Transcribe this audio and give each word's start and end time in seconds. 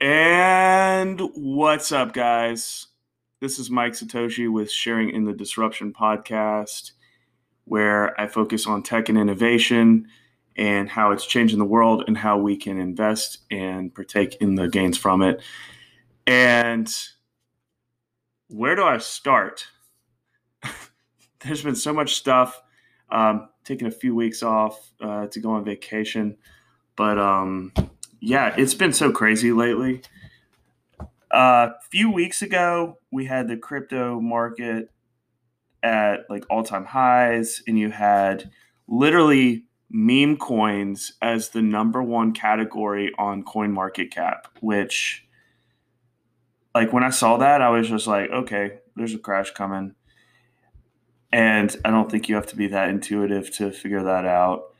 And 0.00 1.22
what's 1.34 1.90
up, 1.90 2.12
guys? 2.12 2.88
This 3.40 3.58
is 3.58 3.70
Mike 3.70 3.94
Satoshi 3.94 4.52
with 4.52 4.70
Sharing 4.70 5.08
in 5.08 5.24
the 5.24 5.32
Disruption 5.32 5.94
podcast, 5.94 6.90
where 7.64 8.18
I 8.20 8.26
focus 8.26 8.66
on 8.66 8.82
tech 8.82 9.08
and 9.08 9.16
innovation 9.16 10.08
and 10.54 10.90
how 10.90 11.12
it's 11.12 11.24
changing 11.24 11.58
the 11.58 11.64
world 11.64 12.04
and 12.06 12.18
how 12.18 12.36
we 12.36 12.58
can 12.58 12.78
invest 12.78 13.38
and 13.50 13.94
partake 13.94 14.36
in 14.36 14.56
the 14.56 14.68
gains 14.68 14.98
from 14.98 15.22
it. 15.22 15.42
And 16.26 16.94
where 18.48 18.76
do 18.76 18.84
I 18.84 18.98
start? 18.98 19.66
There's 21.40 21.62
been 21.62 21.74
so 21.74 21.94
much 21.94 22.16
stuff. 22.16 22.60
Um, 23.08 23.48
taking 23.64 23.86
a 23.86 23.92
few 23.92 24.14
weeks 24.14 24.42
off 24.42 24.92
uh, 25.00 25.28
to 25.28 25.40
go 25.40 25.52
on 25.52 25.64
vacation, 25.64 26.36
but 26.96 27.18
um, 27.18 27.72
yeah, 28.26 28.52
it's 28.58 28.74
been 28.74 28.92
so 28.92 29.12
crazy 29.12 29.52
lately. 29.52 30.02
A 31.30 31.36
uh, 31.36 31.72
few 31.90 32.10
weeks 32.10 32.42
ago, 32.42 32.98
we 33.12 33.26
had 33.26 33.46
the 33.46 33.56
crypto 33.56 34.20
market 34.20 34.90
at 35.80 36.28
like 36.28 36.44
all 36.50 36.64
time 36.64 36.86
highs, 36.86 37.62
and 37.68 37.78
you 37.78 37.92
had 37.92 38.50
literally 38.88 39.66
meme 39.90 40.36
coins 40.38 41.12
as 41.22 41.50
the 41.50 41.62
number 41.62 42.02
one 42.02 42.32
category 42.32 43.12
on 43.16 43.44
coin 43.44 43.72
market 43.72 44.10
cap 44.10 44.48
which 44.60 45.24
like 46.74 46.92
when 46.92 47.04
i 47.04 47.08
saw 47.08 47.36
that 47.36 47.62
i 47.62 47.70
was 47.70 47.88
just 47.88 48.08
like 48.08 48.28
okay 48.30 48.78
there's 48.96 49.14
a 49.14 49.18
crash 49.18 49.52
coming 49.52 49.94
and 51.32 51.76
i 51.84 51.90
don't 51.90 52.10
think 52.10 52.28
you 52.28 52.34
have 52.34 52.48
to 52.48 52.56
be 52.56 52.66
that 52.66 52.88
intuitive 52.88 53.48
to 53.54 53.70
figure 53.70 54.02
that 54.02 54.24
out 54.24 54.74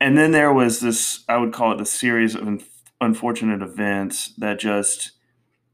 and 0.00 0.16
then 0.16 0.32
there 0.32 0.52
was 0.52 0.80
this 0.80 1.24
i 1.28 1.36
would 1.36 1.52
call 1.52 1.72
it 1.72 1.78
the 1.78 1.86
series 1.86 2.34
of 2.34 2.64
unfortunate 3.00 3.62
events 3.62 4.32
that 4.38 4.58
just 4.58 5.12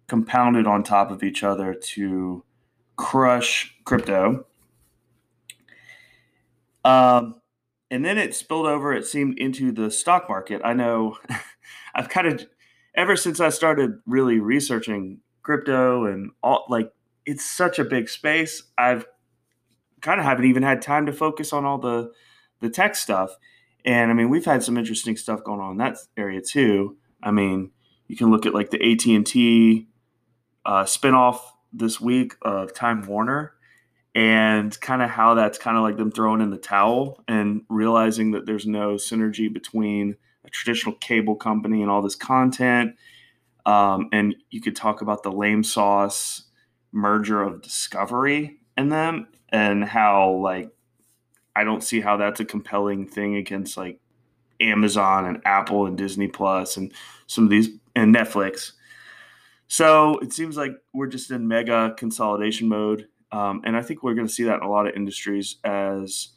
compounded 0.06 0.66
on 0.66 0.83
top 0.83 1.11
of 1.11 1.22
each 1.22 1.42
other 1.42 1.75
to 1.75 2.44
crush 2.97 3.75
crypto. 3.84 4.47
Um, 6.84 7.41
and 7.91 8.05
then 8.05 8.19
it 8.19 8.34
spilled 8.34 8.66
over 8.66 8.92
it 8.92 9.06
seemed 9.06 9.39
into 9.39 9.72
the 9.72 9.91
stock 9.91 10.28
market. 10.28 10.61
I 10.64 10.75
know 10.75 11.16
i've 11.94 12.09
kind 12.09 12.27
of 12.27 12.47
ever 12.94 13.16
since 13.16 13.41
i 13.41 13.48
started 13.48 13.98
really 14.06 14.41
researching 14.41 15.20
crypto 15.42 16.06
and 16.06 16.31
all 16.42 16.64
like 16.69 16.92
it's 17.25 17.44
such 17.44 17.78
a 17.78 17.84
big 17.84 18.09
space 18.09 18.64
i've 18.77 19.06
kind 20.00 20.19
of 20.19 20.27
haven't 20.27 20.44
even 20.47 20.62
had 20.62 20.83
time 20.83 21.06
to 21.06 21.12
focus 21.12 21.53
on 21.53 21.64
all 21.64 21.78
the 21.78 22.12
the 22.61 22.69
tech 22.69 22.97
stuff 22.97 23.36
and 23.84 24.10
i 24.10 24.14
mean 24.14 24.28
we've 24.28 24.44
had 24.44 24.62
some 24.62 24.77
interesting 24.77 25.16
stuff 25.16 25.42
going 25.44 25.60
on 25.60 25.72
in 25.72 25.77
that 25.78 25.96
area 26.16 26.40
too 26.40 26.96
i 27.22 27.30
mean 27.30 27.70
you 28.08 28.16
can 28.16 28.30
look 28.30 28.46
at 28.46 28.54
like 28.54 28.70
the 28.70 28.92
at&t 28.92 29.86
uh, 30.66 30.84
spinoff 30.84 31.41
this 31.72 32.00
week 32.00 32.34
of 32.42 32.72
time 32.72 33.02
warner 33.06 33.54
and 34.14 34.80
kind 34.80 35.02
of 35.02 35.10
how 35.10 35.34
that's 35.34 35.58
kind 35.58 35.76
of 35.76 35.82
like 35.82 35.96
them 35.96 36.10
throwing 36.10 36.41
in 36.41 36.50
the 36.50 36.56
towel 36.56 37.22
and 37.26 37.62
realizing 37.68 38.30
that 38.30 38.46
there's 38.46 38.66
no 38.66 38.94
synergy 38.94 39.52
between 39.52 40.16
a 40.44 40.50
traditional 40.50 40.94
cable 40.96 41.34
company 41.34 41.82
and 41.82 41.91
all 41.91 42.00
this 42.00 42.14
content. 42.14 42.94
Um, 43.66 44.08
and 44.12 44.36
you 44.50 44.60
could 44.60 44.76
talk 44.76 45.00
about 45.00 45.22
the 45.22 45.32
lame 45.32 45.64
sauce 45.64 46.44
merger 46.92 47.42
of 47.42 47.62
Discovery 47.62 48.58
and 48.76 48.92
them 48.92 49.26
and 49.48 49.84
how 49.84 50.30
like 50.30 50.70
I 51.56 51.64
don't 51.64 51.83
see 51.83 52.00
how 52.00 52.16
that's 52.16 52.41
a 52.41 52.44
compelling 52.44 53.06
thing 53.06 53.36
against 53.36 53.77
like 53.77 54.00
Amazon 54.60 55.27
and 55.27 55.42
Apple 55.44 55.86
and 55.86 55.97
Disney 55.97 56.28
Plus 56.28 56.77
and 56.77 56.92
some 57.27 57.44
of 57.44 57.50
these 57.50 57.69
and 57.97 58.14
Netflix. 58.14 58.72
So 59.69 60.19
it 60.19 60.32
seems 60.32 60.56
like 60.56 60.72
we're 60.92 61.06
just 61.06 61.30
in 61.30 61.48
mega 61.48 61.94
consolidation 61.97 62.69
mode 62.69 63.08
um, 63.34 63.62
and 63.64 63.77
I 63.77 63.82
think 63.82 64.05
we're 64.05 64.14
going 64.14 64.28
to 64.28 64.32
see 64.32 64.44
that 64.44 64.58
in 64.58 64.62
a 64.62 64.70
lot 64.70 64.86
of 64.86 64.94
industries 64.94 65.56
as 65.65 66.28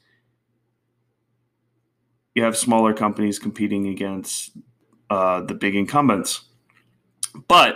you 2.33 2.41
have 2.41 2.57
smaller 2.57 2.91
companies 2.91 3.37
competing 3.37 3.85
against 3.87 4.57
uh, 5.11 5.41
the 5.41 5.53
big 5.53 5.75
incumbents. 5.75 6.45
But 7.47 7.75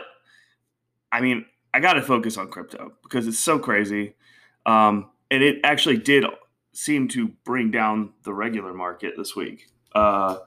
I 1.11 1.21
mean, 1.21 1.45
I 1.71 1.81
got 1.81 1.93
to 1.93 2.01
focus 2.01 2.35
on 2.35 2.49
crypto 2.49 2.93
because 3.03 3.27
it's 3.27 3.37
so 3.37 3.59
crazy. 3.59 4.15
Um, 4.65 5.11
and 5.29 5.43
it 5.43 5.59
actually 5.63 5.97
did 5.97 6.25
seem 6.73 7.07
to 7.09 7.29
bring 7.43 7.71
down 7.71 8.13
the 8.23 8.33
regular 8.33 8.73
market 8.73 9.13
this 9.17 9.35
week. 9.35 9.67
Uh, 9.93 10.37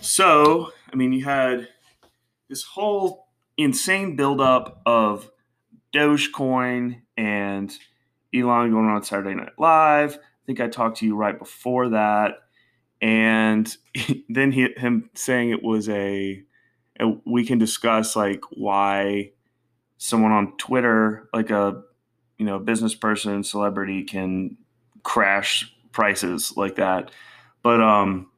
so, 0.00 0.72
I 0.92 0.96
mean, 0.96 1.12
you 1.12 1.24
had 1.24 1.68
this 2.48 2.62
whole 2.62 3.28
insane 3.56 4.16
buildup 4.16 4.82
of 4.84 5.30
Dogecoin 5.94 7.02
and 7.16 7.76
Elon 8.34 8.70
going 8.70 8.86
on 8.86 9.02
Saturday 9.04 9.34
Night 9.34 9.52
Live. 9.58 10.16
I 10.16 10.46
think 10.46 10.60
I 10.60 10.68
talked 10.68 10.98
to 10.98 11.06
you 11.06 11.16
right 11.16 11.38
before 11.38 11.90
that, 11.90 12.32
and 13.00 13.74
then 14.28 14.52
he, 14.52 14.68
him 14.76 15.10
saying 15.14 15.50
it 15.50 15.62
was 15.62 15.88
a, 15.88 16.42
a 17.00 17.06
we 17.24 17.46
can 17.46 17.58
discuss 17.58 18.16
like 18.16 18.40
why 18.50 19.30
someone 19.96 20.32
on 20.32 20.56
Twitter, 20.58 21.28
like 21.32 21.50
a 21.50 21.82
you 22.38 22.44
know 22.44 22.58
business 22.58 22.94
person, 22.94 23.44
celebrity, 23.44 24.02
can 24.02 24.56
crash 25.04 25.72
prices 25.92 26.56
like 26.56 26.74
that. 26.76 27.12
But 27.62 27.80
um, 27.80 28.28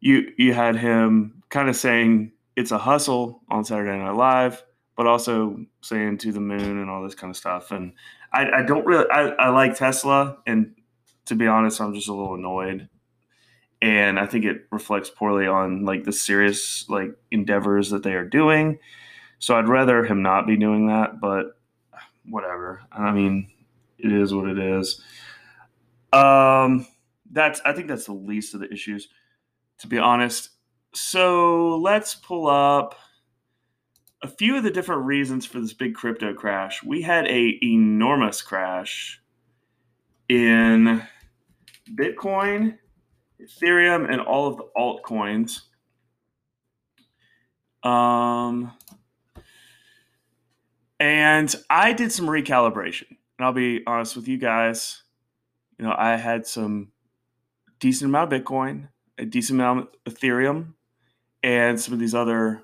you 0.00 0.30
you 0.36 0.52
had 0.52 0.76
him 0.76 1.42
kind 1.48 1.68
of 1.68 1.76
saying 1.76 2.32
it's 2.56 2.70
a 2.70 2.78
hustle 2.78 3.42
on 3.48 3.64
Saturday 3.64 3.98
Night 3.98 4.14
Live, 4.14 4.62
but 4.96 5.06
also 5.06 5.64
saying 5.80 6.18
to 6.18 6.32
the 6.32 6.40
moon 6.40 6.78
and 6.78 6.90
all 6.90 7.02
this 7.02 7.14
kind 7.14 7.30
of 7.30 7.36
stuff. 7.36 7.70
And 7.70 7.92
I, 8.32 8.50
I 8.50 8.62
don't 8.62 8.84
really 8.86 9.08
I, 9.10 9.28
I 9.30 9.48
like 9.48 9.76
Tesla, 9.76 10.38
and 10.46 10.74
to 11.24 11.34
be 11.34 11.46
honest, 11.46 11.80
I'm 11.80 11.94
just 11.94 12.08
a 12.08 12.14
little 12.14 12.34
annoyed. 12.34 12.88
And 13.80 14.18
I 14.18 14.26
think 14.26 14.44
it 14.44 14.66
reflects 14.72 15.08
poorly 15.08 15.46
on 15.46 15.84
like 15.84 16.04
the 16.04 16.12
serious 16.12 16.88
like 16.88 17.10
endeavors 17.30 17.90
that 17.90 18.02
they 18.02 18.14
are 18.14 18.24
doing. 18.24 18.80
So 19.38 19.56
I'd 19.56 19.68
rather 19.68 20.04
him 20.04 20.22
not 20.22 20.48
be 20.48 20.56
doing 20.56 20.88
that, 20.88 21.20
but 21.20 21.56
whatever. 22.28 22.82
I 22.90 23.12
mean, 23.12 23.48
it 23.98 24.12
is 24.12 24.34
what 24.34 24.48
it 24.48 24.58
is. 24.58 25.02
Um, 26.12 26.86
that's 27.30 27.60
I 27.64 27.72
think 27.72 27.88
that's 27.88 28.06
the 28.06 28.12
least 28.12 28.54
of 28.54 28.60
the 28.60 28.72
issues, 28.72 29.08
to 29.78 29.86
be 29.86 29.98
honest. 29.98 30.50
So 30.94 31.76
let's 31.78 32.14
pull 32.14 32.48
up 32.48 32.94
a 34.22 34.28
few 34.28 34.56
of 34.56 34.62
the 34.62 34.70
different 34.70 35.04
reasons 35.04 35.46
for 35.46 35.60
this 35.60 35.72
big 35.72 35.94
crypto 35.94 36.32
crash. 36.34 36.82
We 36.82 37.02
had 37.02 37.26
a 37.26 37.58
enormous 37.62 38.42
crash 38.42 39.20
in 40.28 41.02
Bitcoin, 41.94 42.78
Ethereum, 43.40 44.10
and 44.10 44.20
all 44.20 44.48
of 44.48 44.56
the 44.56 44.68
altcoins. 44.76 45.60
Um, 47.82 48.72
and 50.98 51.54
I 51.70 51.92
did 51.92 52.10
some 52.10 52.26
recalibration. 52.26 53.17
And 53.38 53.46
I'll 53.46 53.52
be 53.52 53.82
honest 53.86 54.16
with 54.16 54.28
you 54.28 54.38
guys. 54.38 55.02
You 55.78 55.86
know, 55.86 55.94
I 55.96 56.16
had 56.16 56.46
some 56.46 56.92
decent 57.78 58.08
amount 58.08 58.32
of 58.32 58.42
Bitcoin, 58.42 58.88
a 59.16 59.24
decent 59.24 59.60
amount 59.60 59.90
of 60.06 60.14
Ethereum, 60.14 60.74
and 61.42 61.80
some 61.80 61.94
of 61.94 62.00
these 62.00 62.14
other 62.14 62.62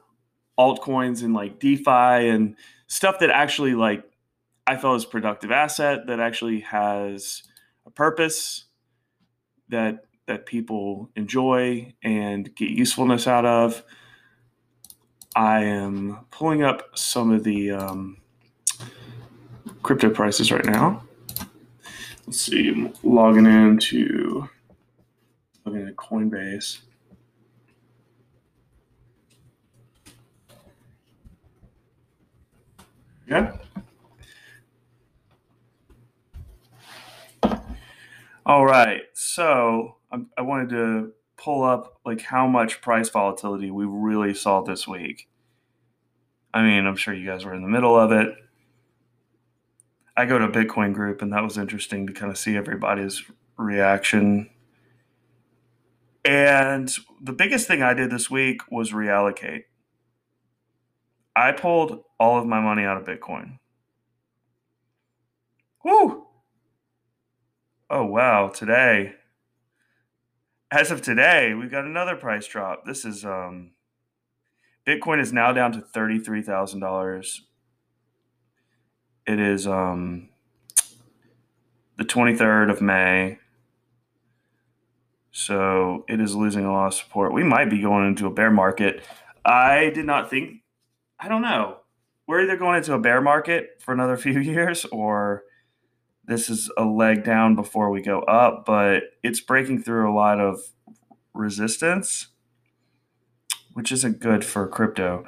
altcoins 0.59 1.23
and 1.23 1.35
like 1.35 1.59
DeFi 1.59 2.29
and 2.29 2.57
stuff 2.87 3.19
that 3.21 3.31
actually 3.31 3.75
like 3.75 4.05
I 4.67 4.77
felt 4.77 4.97
is 4.97 5.05
productive 5.05 5.51
asset 5.51 6.07
that 6.07 6.21
actually 6.21 6.61
has 6.61 7.43
a 7.87 7.91
purpose 7.91 8.65
that 9.69 10.07
that 10.27 10.47
people 10.47 11.11
enjoy 11.17 11.95
and 12.03 12.55
get 12.55 12.71
usefulness 12.71 13.27
out 13.27 13.45
of. 13.45 13.83
I 15.37 15.65
am 15.65 16.27
pulling 16.31 16.63
up 16.63 16.97
some 16.97 17.31
of 17.31 17.45
the 17.45 17.73
um, 17.73 18.19
crypto 19.85 20.11
prices 20.11 20.51
right 20.51 20.65
now. 20.65 21.05
Let's 22.27 22.41
see, 22.41 22.71
I'm 22.71 22.93
logging 23.05 23.47
into 23.47 24.49
logging 25.65 25.83
into 25.83 25.93
Coinbase. 25.93 26.79
Yeah. 33.29 33.57
All 38.47 38.67
right. 38.67 39.03
So 39.15 39.97
I, 40.13 40.19
I 40.37 40.43
wanted 40.43 40.69
to 40.71 41.13
pull 41.37 41.63
up 41.63 42.01
like 42.05 42.23
how 42.23 42.47
much 42.47 42.81
price 42.81 43.09
volatility 43.09 43.71
we 43.71 43.85
really 43.87 44.35
saw 44.35 44.63
this 44.63 44.87
week. 44.87 45.29
I 46.53 46.63
mean, 46.63 46.87
I'm 46.87 46.97
sure 46.97 47.13
you 47.15 47.27
guys 47.27 47.45
were 47.45 47.55
in 47.55 47.63
the 47.63 47.69
middle 47.69 47.99
of 47.99 48.13
it. 48.13 48.35
I 50.17 50.27
go 50.27 50.39
to 50.39 50.45
a 50.45 50.51
Bitcoin 50.51 50.95
group, 50.95 51.23
and 51.23 51.33
that 51.33 51.43
was 51.43 51.59
interesting 51.59 52.07
to 52.07 52.13
kind 52.13 52.31
of 52.31 52.39
see 52.39 52.57
everybody's 52.57 53.25
reaction. 53.57 54.51
And 56.25 56.91
the 57.21 57.33
biggest 57.33 57.67
thing 57.67 57.83
I 57.83 57.95
did 57.95 58.11
this 58.11 58.31
week 58.31 58.61
was 58.71 58.93
reallocate. 58.93 59.65
I 61.37 61.53
pulled 61.53 62.05
all 62.21 62.39
of 62.39 62.47
my 62.47 62.61
money 62.61 62.85
out 62.85 62.97
of 62.97 63.05
Bitcoin. 63.05 63.59
Woo! 65.85 66.27
Oh, 67.91 68.05
wow. 68.07 68.49
Today, 68.49 69.15
as 70.71 70.91
of 70.91 71.03
today, 71.03 71.55
we've 71.55 71.71
got 71.71 71.85
another 71.85 72.17
price 72.17 72.47
drop. 72.47 72.87
This 72.87 73.05
is, 73.05 73.25
um, 73.25 73.73
Bitcoin 74.87 75.21
is 75.21 75.33
now 75.33 75.53
down 75.53 75.73
to 75.73 75.81
$33,000. 75.81 77.41
It 79.27 79.41
is, 79.41 79.67
um, 79.67 80.29
the 81.97 82.05
23rd 82.05 82.71
of 82.71 82.81
May. 82.81 83.39
So 85.31 86.05
it 86.09 86.21
is 86.21 86.35
losing 86.35 86.65
a 86.65 86.73
lot 86.73 86.89
of 86.89 86.95
support. 86.95 87.33
We 87.33 87.43
might 87.43 87.71
be 87.71 87.81
going 87.81 88.07
into 88.07 88.27
a 88.27 88.31
bear 88.31 88.51
market. 88.51 89.03
I 89.45 89.91
did 89.95 90.07
not 90.07 90.31
think, 90.31 90.63
I 91.19 91.29
don't 91.29 91.43
know. 91.43 91.79
We're 92.27 92.43
either 92.43 92.57
going 92.57 92.79
into 92.79 92.95
a 92.95 92.99
bear 92.99 93.21
market 93.21 93.81
for 93.81 93.93
another 93.93 94.17
few 94.19 94.39
years 94.39 94.85
or 94.87 95.45
this 96.27 96.49
is 96.49 96.71
a 96.77 96.85
leg 96.85 97.25
down 97.25 97.55
before 97.55 97.91
we 97.91 98.01
go 98.01 98.21
up, 98.21 98.65
but 98.65 99.03
it's 99.23 99.41
breaking 99.41 99.83
through 99.83 100.11
a 100.11 100.15
lot 100.15 100.41
of 100.41 100.61
resistance, 101.35 102.29
which 103.75 103.93
isn't 103.93 104.21
good 104.21 104.45
for 104.45 104.67
crypto. 104.67 105.25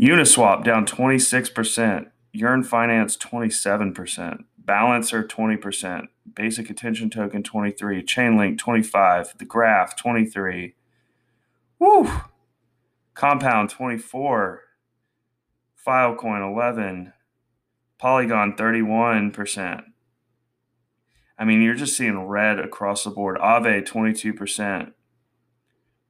Uniswap 0.00 0.64
down 0.64 0.84
26%, 0.84 2.10
Yearn 2.32 2.62
Finance 2.62 3.16
27%, 3.18 4.44
Balancer 4.56 5.22
20%, 5.22 6.06
Basic 6.34 6.70
Attention 6.70 7.10
Token 7.10 7.42
23, 7.42 8.02
Chainlink 8.02 8.56
25, 8.56 9.36
The 9.36 9.44
Graph 9.44 9.96
23. 9.96 10.74
Woo! 11.78 12.10
Compound 13.12 13.68
24, 13.68 14.62
Filecoin 15.86 16.52
11, 16.52 17.12
Polygon 17.98 18.54
31%. 18.56 19.84
I 21.38 21.44
mean, 21.44 21.60
you're 21.60 21.74
just 21.74 21.96
seeing 21.96 22.26
red 22.26 22.58
across 22.58 23.04
the 23.04 23.10
board. 23.10 23.36
Aave 23.38 23.86
22%. 23.86 24.92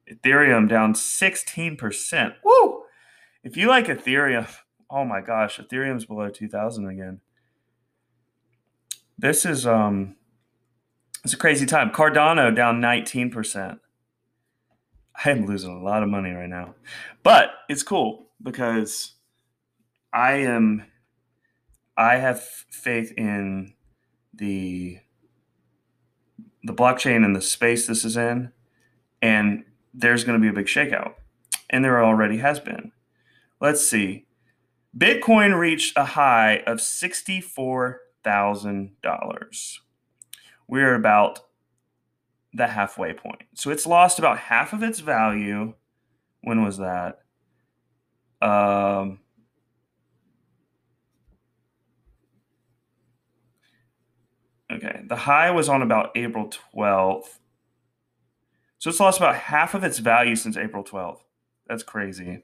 Ethereum 0.09 0.69
down 0.69 0.93
16%. 0.93 2.35
Woo! 2.43 2.83
If 3.43 3.57
you 3.57 3.67
like 3.67 3.87
Ethereum, 3.87 4.47
oh 4.89 5.05
my 5.05 5.21
gosh, 5.21 5.59
Ethereum's 5.59 6.05
below 6.05 6.29
2000 6.29 6.87
again. 6.87 7.21
This 9.17 9.45
is 9.45 9.65
um 9.65 10.15
it's 11.23 11.33
a 11.33 11.37
crazy 11.37 11.65
time. 11.65 11.91
Cardano 11.91 12.53
down 12.53 12.81
19%. 12.81 13.79
I 15.23 15.29
am 15.29 15.45
losing 15.45 15.71
a 15.71 15.81
lot 15.83 16.03
of 16.03 16.09
money 16.09 16.31
right 16.31 16.49
now. 16.49 16.75
But 17.23 17.51
it's 17.69 17.83
cool 17.83 18.27
because 18.41 19.13
I 20.11 20.33
am 20.33 20.85
I 21.95 22.15
have 22.15 22.41
faith 22.41 23.13
in 23.17 23.73
the 24.33 24.99
the 26.63 26.73
blockchain 26.73 27.25
and 27.25 27.35
the 27.35 27.41
space 27.41 27.87
this 27.87 28.05
is 28.05 28.17
in 28.17 28.51
and 29.21 29.63
there's 29.93 30.23
going 30.23 30.39
to 30.39 30.41
be 30.41 30.49
a 30.49 30.53
big 30.53 30.65
shakeout. 30.65 31.13
And 31.69 31.83
there 31.83 32.03
already 32.03 32.37
has 32.37 32.59
been. 32.59 32.91
Let's 33.59 33.87
see. 33.87 34.25
Bitcoin 34.97 35.57
reached 35.57 35.97
a 35.97 36.05
high 36.05 36.63
of 36.67 36.77
$64,000. 36.77 39.77
We're 40.67 40.95
about 40.95 41.39
the 42.53 42.67
halfway 42.67 43.13
point. 43.13 43.43
So 43.55 43.71
it's 43.71 43.87
lost 43.87 44.19
about 44.19 44.37
half 44.37 44.73
of 44.73 44.83
its 44.83 44.99
value. 44.99 45.73
When 46.41 46.63
was 46.63 46.77
that? 46.77 47.19
Um, 48.41 49.19
okay. 54.71 55.01
The 55.07 55.15
high 55.15 55.51
was 55.51 55.69
on 55.69 55.81
about 55.81 56.11
April 56.15 56.51
12th. 56.75 57.39
So 58.77 58.89
it's 58.89 58.99
lost 58.99 59.19
about 59.19 59.35
half 59.35 59.73
of 59.73 59.83
its 59.83 59.97
value 59.97 60.35
since 60.35 60.57
April 60.57 60.83
12th. 60.83 61.21
That's 61.67 61.83
crazy. 61.83 62.43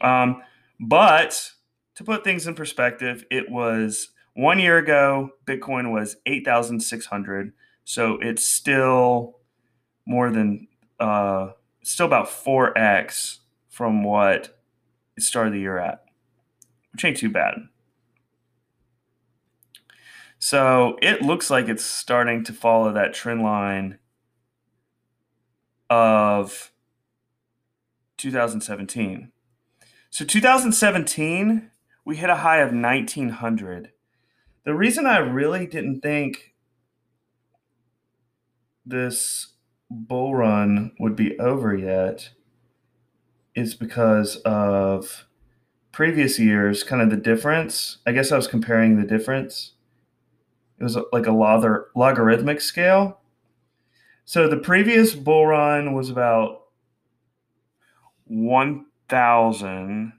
Um, 0.00 0.42
but 0.80 1.52
to 2.00 2.04
put 2.04 2.24
things 2.24 2.46
in 2.46 2.54
perspective, 2.54 3.26
it 3.30 3.50
was 3.50 4.08
one 4.32 4.58
year 4.58 4.78
ago, 4.78 5.32
Bitcoin 5.44 5.92
was 5.92 6.16
8,600. 6.24 7.52
So 7.84 8.16
it's 8.22 8.42
still 8.42 9.36
more 10.06 10.30
than, 10.30 10.66
uh, 10.98 11.50
still 11.82 12.06
about 12.06 12.28
4x 12.28 13.40
from 13.68 14.02
what 14.02 14.58
it 15.14 15.22
started 15.22 15.52
the 15.52 15.58
year 15.58 15.76
at, 15.76 16.02
which 16.92 17.04
ain't 17.04 17.18
too 17.18 17.28
bad. 17.28 17.68
So 20.38 20.96
it 21.02 21.20
looks 21.20 21.50
like 21.50 21.68
it's 21.68 21.84
starting 21.84 22.44
to 22.44 22.54
follow 22.54 22.94
that 22.94 23.12
trend 23.12 23.42
line 23.42 23.98
of 25.90 26.72
2017. 28.16 29.32
So 30.08 30.24
2017, 30.24 31.70
we 32.04 32.16
hit 32.16 32.30
a 32.30 32.36
high 32.36 32.58
of 32.58 32.72
1900. 32.72 33.92
The 34.64 34.74
reason 34.74 35.06
I 35.06 35.18
really 35.18 35.66
didn't 35.66 36.00
think 36.00 36.54
this 38.84 39.54
bull 39.90 40.34
run 40.34 40.92
would 40.98 41.16
be 41.16 41.38
over 41.38 41.74
yet 41.74 42.30
is 43.54 43.74
because 43.74 44.36
of 44.36 45.26
previous 45.92 46.38
years, 46.38 46.82
kind 46.82 47.02
of 47.02 47.10
the 47.10 47.16
difference. 47.16 47.98
I 48.06 48.12
guess 48.12 48.32
I 48.32 48.36
was 48.36 48.46
comparing 48.46 48.96
the 48.96 49.06
difference. 49.06 49.72
It 50.78 50.84
was 50.84 50.96
uh, 50.96 51.02
like 51.12 51.26
a 51.26 51.32
logarithmic 51.32 52.60
scale. 52.60 53.20
So 54.24 54.48
the 54.48 54.56
previous 54.56 55.14
bull 55.14 55.46
run 55.46 55.92
was 55.92 56.08
about 56.08 56.62
1,000. 58.26 60.12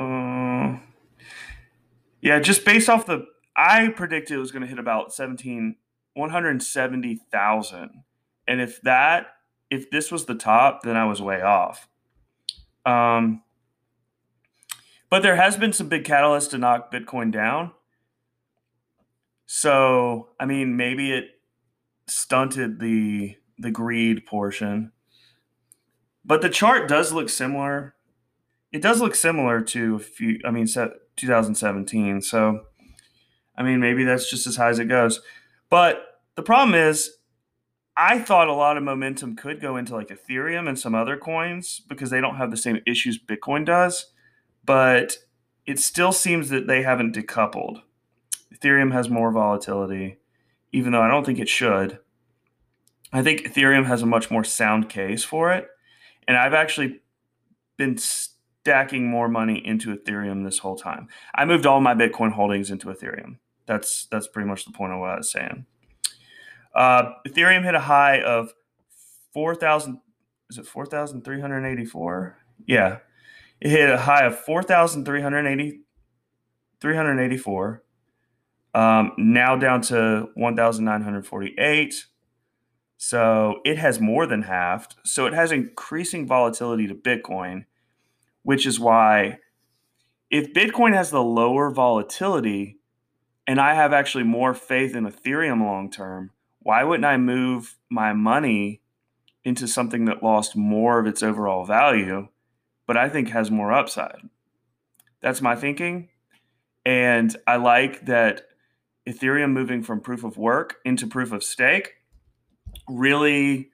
Uh, 0.00 0.78
yeah, 2.22 2.40
just 2.40 2.64
based 2.64 2.88
off 2.88 3.04
the, 3.06 3.26
I 3.56 3.88
predicted 3.88 4.36
it 4.36 4.40
was 4.40 4.50
going 4.50 4.62
to 4.62 4.68
hit 4.68 4.78
about 4.78 5.12
17, 5.12 5.76
170,000. 6.14 7.90
And 8.48 8.60
if 8.60 8.80
that, 8.82 9.26
if 9.70 9.90
this 9.90 10.10
was 10.10 10.24
the 10.24 10.34
top, 10.34 10.82
then 10.82 10.96
I 10.96 11.04
was 11.04 11.20
way 11.20 11.42
off. 11.42 11.86
Um, 12.86 13.42
but 15.10 15.22
there 15.22 15.36
has 15.36 15.56
been 15.56 15.72
some 15.72 15.88
big 15.88 16.04
catalysts 16.04 16.50
to 16.50 16.58
knock 16.58 16.92
Bitcoin 16.92 17.30
down. 17.30 17.72
So, 19.46 20.28
I 20.38 20.46
mean, 20.46 20.76
maybe 20.76 21.12
it 21.12 21.24
stunted 22.06 22.80
the 22.80 23.36
the 23.58 23.70
greed 23.70 24.24
portion. 24.24 24.92
But 26.24 26.40
the 26.40 26.48
chart 26.48 26.88
does 26.88 27.12
look 27.12 27.28
similar. 27.28 27.94
It 28.72 28.82
does 28.82 29.00
look 29.00 29.14
similar 29.14 29.60
to 29.62 29.96
a 29.96 29.98
few 29.98 30.40
I 30.44 30.50
mean 30.50 30.66
2017. 30.66 32.22
So, 32.22 32.60
I 33.56 33.62
mean, 33.62 33.80
maybe 33.80 34.04
that's 34.04 34.30
just 34.30 34.46
as 34.46 34.56
high 34.56 34.70
as 34.70 34.78
it 34.78 34.86
goes. 34.86 35.20
But 35.68 36.20
the 36.36 36.42
problem 36.42 36.74
is 36.74 37.10
I 37.96 38.18
thought 38.18 38.48
a 38.48 38.54
lot 38.54 38.76
of 38.76 38.82
momentum 38.82 39.36
could 39.36 39.60
go 39.60 39.76
into 39.76 39.94
like 39.94 40.08
Ethereum 40.08 40.68
and 40.68 40.78
some 40.78 40.94
other 40.94 41.16
coins 41.16 41.82
because 41.88 42.10
they 42.10 42.20
don't 42.20 42.36
have 42.36 42.50
the 42.50 42.56
same 42.56 42.80
issues 42.86 43.22
Bitcoin 43.22 43.64
does, 43.66 44.12
but 44.64 45.18
it 45.66 45.78
still 45.78 46.12
seems 46.12 46.48
that 46.48 46.66
they 46.66 46.82
haven't 46.82 47.14
decoupled. 47.14 47.82
Ethereum 48.54 48.92
has 48.92 49.08
more 49.08 49.30
volatility, 49.30 50.18
even 50.72 50.92
though 50.92 51.02
I 51.02 51.08
don't 51.08 51.24
think 51.24 51.38
it 51.38 51.48
should. 51.48 51.98
I 53.12 53.22
think 53.22 53.42
Ethereum 53.42 53.86
has 53.86 54.02
a 54.02 54.06
much 54.06 54.30
more 54.30 54.44
sound 54.44 54.88
case 54.88 55.24
for 55.24 55.52
it. 55.52 55.68
And 56.26 56.36
I've 56.36 56.54
actually 56.54 57.00
been 57.76 57.98
stacking 58.62 59.08
more 59.08 59.28
money 59.28 59.64
into 59.64 59.96
Ethereum 59.96 60.44
this 60.44 60.58
whole 60.58 60.76
time. 60.76 61.08
I 61.34 61.44
moved 61.44 61.66
all 61.66 61.80
my 61.80 61.94
Bitcoin 61.94 62.32
holdings 62.32 62.70
into 62.70 62.88
Ethereum. 62.88 63.38
That's 63.66 64.06
that's 64.10 64.26
pretty 64.28 64.48
much 64.48 64.64
the 64.64 64.72
point 64.72 64.92
of 64.92 65.00
what 65.00 65.10
I 65.10 65.16
was 65.16 65.30
saying. 65.30 65.66
Uh, 66.74 67.12
Ethereum 67.26 67.64
hit 67.64 67.74
a 67.74 67.80
high 67.80 68.20
of 68.20 68.52
four 69.32 69.54
thousand. 69.54 70.00
Is 70.50 70.58
it 70.58 70.66
four 70.66 70.86
thousand 70.86 71.24
three 71.24 71.40
hundred 71.40 71.64
eighty-four? 71.64 72.38
Yeah, 72.66 72.98
it 73.60 73.70
hit 73.70 73.90
a 73.90 73.98
high 73.98 74.26
of 74.26 74.38
four 74.38 74.62
thousand 74.62 75.04
three 75.04 75.22
hundred 75.22 75.46
eighty. 75.46 75.80
384 76.80 77.82
um, 78.74 79.12
now 79.18 79.56
down 79.56 79.82
to 79.82 80.28
1,948. 80.34 82.06
So 82.96 83.60
it 83.64 83.78
has 83.78 84.00
more 84.00 84.26
than 84.26 84.42
halved. 84.42 84.96
So 85.04 85.26
it 85.26 85.34
has 85.34 85.52
increasing 85.52 86.26
volatility 86.26 86.86
to 86.86 86.94
Bitcoin, 86.94 87.64
which 88.42 88.66
is 88.66 88.80
why 88.80 89.38
if 90.30 90.52
Bitcoin 90.52 90.94
has 90.94 91.10
the 91.10 91.22
lower 91.22 91.70
volatility 91.70 92.78
and 93.46 93.60
I 93.60 93.74
have 93.74 93.92
actually 93.92 94.24
more 94.24 94.54
faith 94.54 94.94
in 94.94 95.04
Ethereum 95.04 95.60
long 95.60 95.90
term, 95.90 96.30
why 96.60 96.84
wouldn't 96.84 97.04
I 97.04 97.16
move 97.16 97.76
my 97.90 98.12
money 98.12 98.80
into 99.44 99.66
something 99.66 100.04
that 100.04 100.22
lost 100.22 100.54
more 100.54 100.98
of 100.98 101.06
its 101.06 101.22
overall 101.22 101.64
value 101.64 102.28
but 102.90 102.96
I 102.96 103.08
think 103.08 103.28
has 103.28 103.52
more 103.52 103.70
upside. 103.72 104.18
That's 105.22 105.40
my 105.40 105.54
thinking. 105.54 106.08
And 106.84 107.36
I 107.46 107.54
like 107.54 108.06
that 108.06 108.48
Ethereum 109.08 109.52
moving 109.52 109.84
from 109.84 110.00
proof 110.00 110.24
of 110.24 110.36
work 110.36 110.78
into 110.84 111.06
proof 111.06 111.30
of 111.30 111.44
stake 111.44 111.92
really 112.88 113.70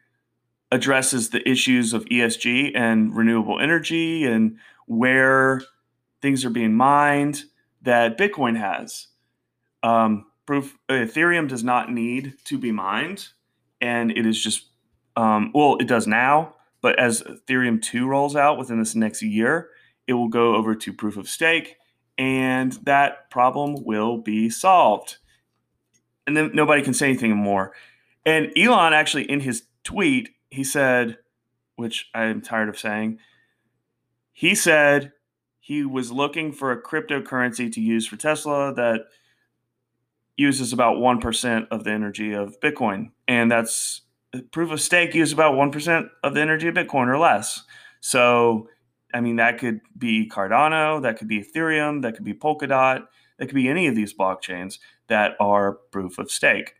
addresses 0.70 1.30
the 1.30 1.48
issues 1.48 1.92
of 1.92 2.04
ESG 2.06 2.72
and 2.74 3.16
renewable 3.16 3.60
energy 3.60 4.24
and 4.24 4.58
where 4.86 5.62
things 6.22 6.44
are 6.44 6.50
being 6.50 6.74
mined 6.74 7.44
that 7.82 8.18
Bitcoin 8.18 8.56
has. 8.58 9.08
Um, 9.82 10.26
proof 10.44 10.76
Ethereum 10.88 11.48
does 11.48 11.62
not 11.62 11.92
need 11.92 12.34
to 12.44 12.58
be 12.58 12.72
mined, 12.72 13.28
and 13.80 14.10
it 14.10 14.26
is 14.26 14.42
just 14.42 14.66
um, 15.16 15.50
well, 15.54 15.76
it 15.76 15.88
does 15.88 16.06
now, 16.06 16.56
but 16.82 16.98
as 16.98 17.22
Ethereum 17.22 17.80
two 17.80 18.06
rolls 18.06 18.36
out 18.36 18.58
within 18.58 18.78
this 18.78 18.94
next 18.94 19.22
year, 19.22 19.70
it 20.06 20.12
will 20.12 20.28
go 20.28 20.54
over 20.54 20.74
to 20.74 20.92
proof 20.92 21.16
of 21.16 21.28
stake, 21.28 21.76
and 22.18 22.72
that 22.84 23.30
problem 23.30 23.84
will 23.84 24.18
be 24.18 24.50
solved. 24.50 25.16
And 26.26 26.36
then 26.36 26.50
nobody 26.54 26.82
can 26.82 26.92
say 26.92 27.08
anything 27.08 27.36
more. 27.36 27.72
And 28.24 28.50
Elon 28.58 28.92
actually, 28.92 29.30
in 29.30 29.40
his 29.40 29.62
tweet, 29.84 30.30
he 30.56 30.64
said, 30.64 31.18
which 31.76 32.08
I'm 32.14 32.40
tired 32.40 32.68
of 32.68 32.78
saying, 32.78 33.18
he 34.32 34.54
said 34.54 35.12
he 35.60 35.84
was 35.84 36.10
looking 36.10 36.52
for 36.52 36.72
a 36.72 36.82
cryptocurrency 36.82 37.70
to 37.72 37.80
use 37.80 38.06
for 38.06 38.16
Tesla 38.16 38.72
that 38.74 39.02
uses 40.36 40.72
about 40.72 40.96
1% 40.96 41.68
of 41.70 41.84
the 41.84 41.90
energy 41.90 42.32
of 42.32 42.60
Bitcoin. 42.60 43.10
And 43.26 43.50
that's 43.50 44.02
uh, 44.34 44.40
proof 44.52 44.70
of 44.70 44.80
stake 44.80 45.14
uses 45.14 45.32
about 45.32 45.54
1% 45.54 46.08
of 46.22 46.34
the 46.34 46.40
energy 46.40 46.68
of 46.68 46.74
Bitcoin 46.74 47.08
or 47.08 47.18
less. 47.18 47.62
So, 48.00 48.68
I 49.12 49.20
mean, 49.20 49.36
that 49.36 49.58
could 49.58 49.80
be 49.96 50.28
Cardano, 50.28 51.02
that 51.02 51.18
could 51.18 51.28
be 51.28 51.42
Ethereum, 51.42 52.02
that 52.02 52.14
could 52.14 52.24
be 52.24 52.34
Polkadot, 52.34 53.06
that 53.38 53.46
could 53.46 53.54
be 53.54 53.68
any 53.68 53.86
of 53.86 53.94
these 53.94 54.14
blockchains 54.14 54.78
that 55.08 55.32
are 55.40 55.72
proof 55.90 56.18
of 56.18 56.30
stake. 56.30 56.74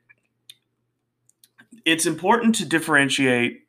It's 1.85 2.07
important 2.07 2.55
to 2.57 2.65
differentiate. 2.65 3.66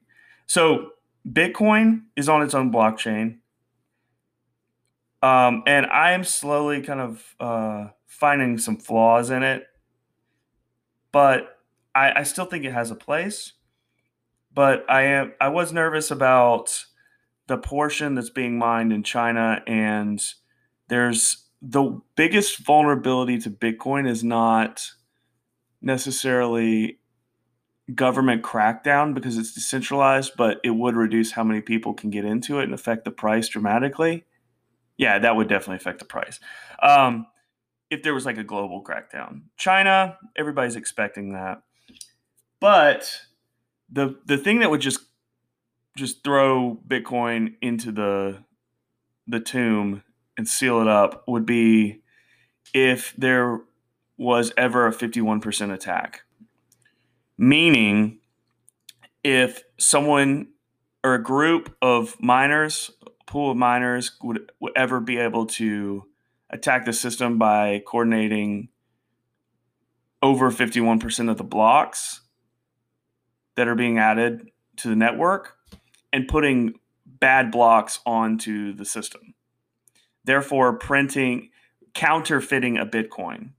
So, 0.48 0.92
Bitcoin 1.28 2.04
is 2.16 2.30
on 2.30 2.42
its 2.42 2.54
own 2.54 2.72
blockchain. 2.72 3.40
Um, 5.22 5.64
and 5.66 5.86
I 5.88 6.12
am 6.12 6.24
slowly 6.24 6.82
kind 6.82 7.02
of 7.02 7.36
uh, 7.40 7.88
finding 8.06 8.58
some 8.58 8.78
flaws 8.78 9.30
in 9.30 9.44
it, 9.44 9.66
but 11.12 11.58
I, 11.96 12.20
I 12.20 12.24
still 12.24 12.46
think 12.46 12.66
it 12.66 12.72
has 12.72 12.92
a 12.92 12.96
place. 12.96 13.54
But 14.54 14.86
I 14.90 15.04
am 15.04 15.34
I 15.42 15.50
was 15.50 15.74
nervous 15.74 16.12
about 16.12 16.84
the 17.48 17.58
portion 17.58 18.16
that's 18.16 18.30
being 18.30 18.58
mined 18.58 18.94
in 18.94 19.04
China, 19.04 19.62
and 19.68 20.24
there's 20.88 21.46
the 21.62 22.00
biggest 22.16 22.60
vulnerability 22.60 23.40
to 23.40 23.50
Bitcoin 23.50 24.08
is 24.08 24.24
not 24.24 24.88
necessarily 25.82 27.00
government 27.94 28.44
crackdown 28.44 29.14
because 29.14 29.38
it's 29.38 29.54
decentralized, 29.54 30.34
but 30.38 30.60
it 30.64 30.72
would 30.72 30.96
reduce 30.96 31.32
how 31.32 31.44
many 31.44 31.62
people 31.62 31.94
can 31.94 32.10
get 32.10 32.26
into 32.26 32.60
it 32.60 32.64
and 32.64 32.74
affect 32.74 33.06
the 33.06 33.12
price 33.12 33.48
dramatically. 33.48 34.26
Yeah, 34.98 35.20
that 35.20 35.36
would 35.36 35.48
definitely 35.48 35.78
affect 35.78 36.00
the 36.00 36.06
price. 36.06 36.40
Um, 36.82 37.28
if 37.90 38.04
there 38.04 38.14
was 38.14 38.26
like 38.26 38.38
a 38.38 38.44
global 38.44 38.84
crackdown, 38.84 39.44
China, 39.56 40.18
everybody's 40.36 40.76
expecting 40.76 41.34
that. 41.34 41.62
But 42.60 43.22
the 43.90 44.20
the 44.26 44.38
thing 44.38 44.60
that 44.60 44.70
would 44.70 44.82
just 44.82 45.00
just 45.96 46.24
throw 46.24 46.80
Bitcoin 46.88 47.56
into 47.62 47.92
the 47.92 48.44
the 49.28 49.40
tomb 49.40 50.04
and 50.38 50.48
seal 50.48 50.82
it 50.82 50.88
up 50.88 51.24
would 51.28 51.46
be 51.46 52.02
if 52.74 53.14
there 53.18 53.62
was 54.18 54.52
ever 54.58 54.88
a 54.88 54.92
51% 54.92 55.74
attack. 55.74 56.24
Meaning 57.38 58.20
if 59.24 59.64
someone 59.78 60.48
or 61.04 61.14
a 61.14 61.24
group 61.24 61.76
of 61.82 62.16
miners 62.20 62.92
pool 63.28 63.52
of 63.52 63.58
miners 63.58 64.14
would, 64.24 64.52
would 64.60 64.74
ever 64.76 65.00
be 65.00 65.18
able 65.18 65.46
to 65.46 66.06
attack 66.50 66.86
the 66.86 66.94
system 66.94 67.38
by 67.38 67.84
coordinating 67.86 68.70
over 70.24 70.50
51% 70.50 71.30
of 71.30 71.38
the 71.38 71.44
blocks 71.44 72.22
that 73.56 73.68
are 73.68 73.76
being 73.76 74.00
added 74.00 74.50
to 74.78 74.88
the 74.88 74.96
network 74.96 75.58
and 76.12 76.28
putting 76.28 76.74
bad 77.06 77.52
blocks 77.52 78.00
onto 78.06 78.74
the 78.74 78.86
system. 78.86 79.36
Therefore, 80.24 80.78
printing, 80.78 81.50
counterfeiting 81.94 82.78
a 82.78 82.86
Bitcoin, 82.86 83.52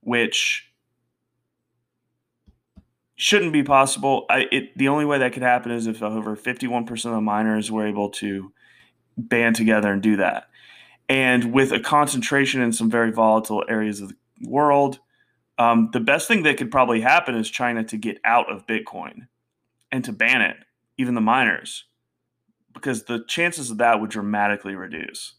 which 0.00 0.71
shouldn't 3.22 3.52
be 3.52 3.62
possible. 3.62 4.26
I, 4.28 4.46
it, 4.50 4.76
the 4.76 4.88
only 4.88 5.04
way 5.04 5.18
that 5.18 5.32
could 5.32 5.44
happen 5.44 5.70
is 5.70 5.86
if 5.86 6.02
over 6.02 6.36
51% 6.36 6.90
of 6.90 7.12
the 7.12 7.20
miners 7.20 7.70
were 7.70 7.86
able 7.86 8.10
to 8.10 8.52
band 9.16 9.54
together 9.54 9.92
and 9.92 10.02
do 10.02 10.16
that. 10.16 10.48
And 11.08 11.52
with 11.52 11.70
a 11.70 11.78
concentration 11.78 12.60
in 12.60 12.72
some 12.72 12.90
very 12.90 13.12
volatile 13.12 13.64
areas 13.68 14.00
of 14.00 14.08
the 14.08 14.16
world, 14.48 14.98
um, 15.56 15.90
the 15.92 16.00
best 16.00 16.26
thing 16.26 16.42
that 16.42 16.56
could 16.56 16.72
probably 16.72 17.00
happen 17.00 17.36
is 17.36 17.48
China 17.48 17.84
to 17.84 17.96
get 17.96 18.18
out 18.24 18.50
of 18.50 18.66
Bitcoin 18.66 19.28
and 19.92 20.04
to 20.04 20.12
ban 20.12 20.42
it, 20.42 20.56
even 20.98 21.14
the 21.14 21.20
miners, 21.20 21.84
because 22.74 23.04
the 23.04 23.22
chances 23.28 23.70
of 23.70 23.78
that 23.78 24.00
would 24.00 24.10
dramatically 24.10 24.74
reduce. 24.74 25.34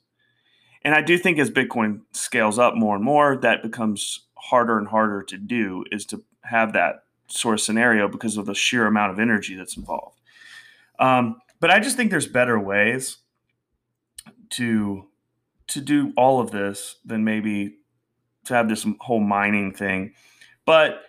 And 0.83 0.95
I 0.95 1.01
do 1.01 1.17
think 1.17 1.37
as 1.37 1.51
Bitcoin 1.51 2.03
scales 2.13 2.57
up 2.57 2.75
more 2.75 2.95
and 2.95 3.03
more, 3.03 3.35
that 3.41 3.61
becomes 3.61 4.21
harder 4.37 4.77
and 4.77 4.87
harder 4.87 5.21
to 5.23 5.37
do 5.37 5.83
is 5.91 6.05
to 6.05 6.23
have 6.43 6.71
that 6.71 7.03
sort 7.27 7.53
of 7.53 7.61
scenario 7.61 8.07
because 8.07 8.37
of 8.37 8.45
the 8.45 8.53
sheer 8.53 8.85
amount 8.85 9.11
of 9.11 9.19
energy 9.19 9.55
that's 9.55 9.77
involved. 9.77 10.19
Um, 10.99 11.37
but 11.59 11.71
I 11.71 11.79
just 11.79 11.95
think 11.97 12.11
there's 12.11 12.27
better 12.27 12.59
ways 12.59 13.17
to 14.51 15.07
to 15.67 15.81
do 15.81 16.13
all 16.17 16.39
of 16.39 16.51
this 16.51 16.97
than 17.05 17.23
maybe 17.23 17.77
to 18.45 18.53
have 18.53 18.69
this 18.69 18.85
whole 18.99 19.21
mining 19.21 19.73
thing. 19.73 20.13
But 20.65 21.01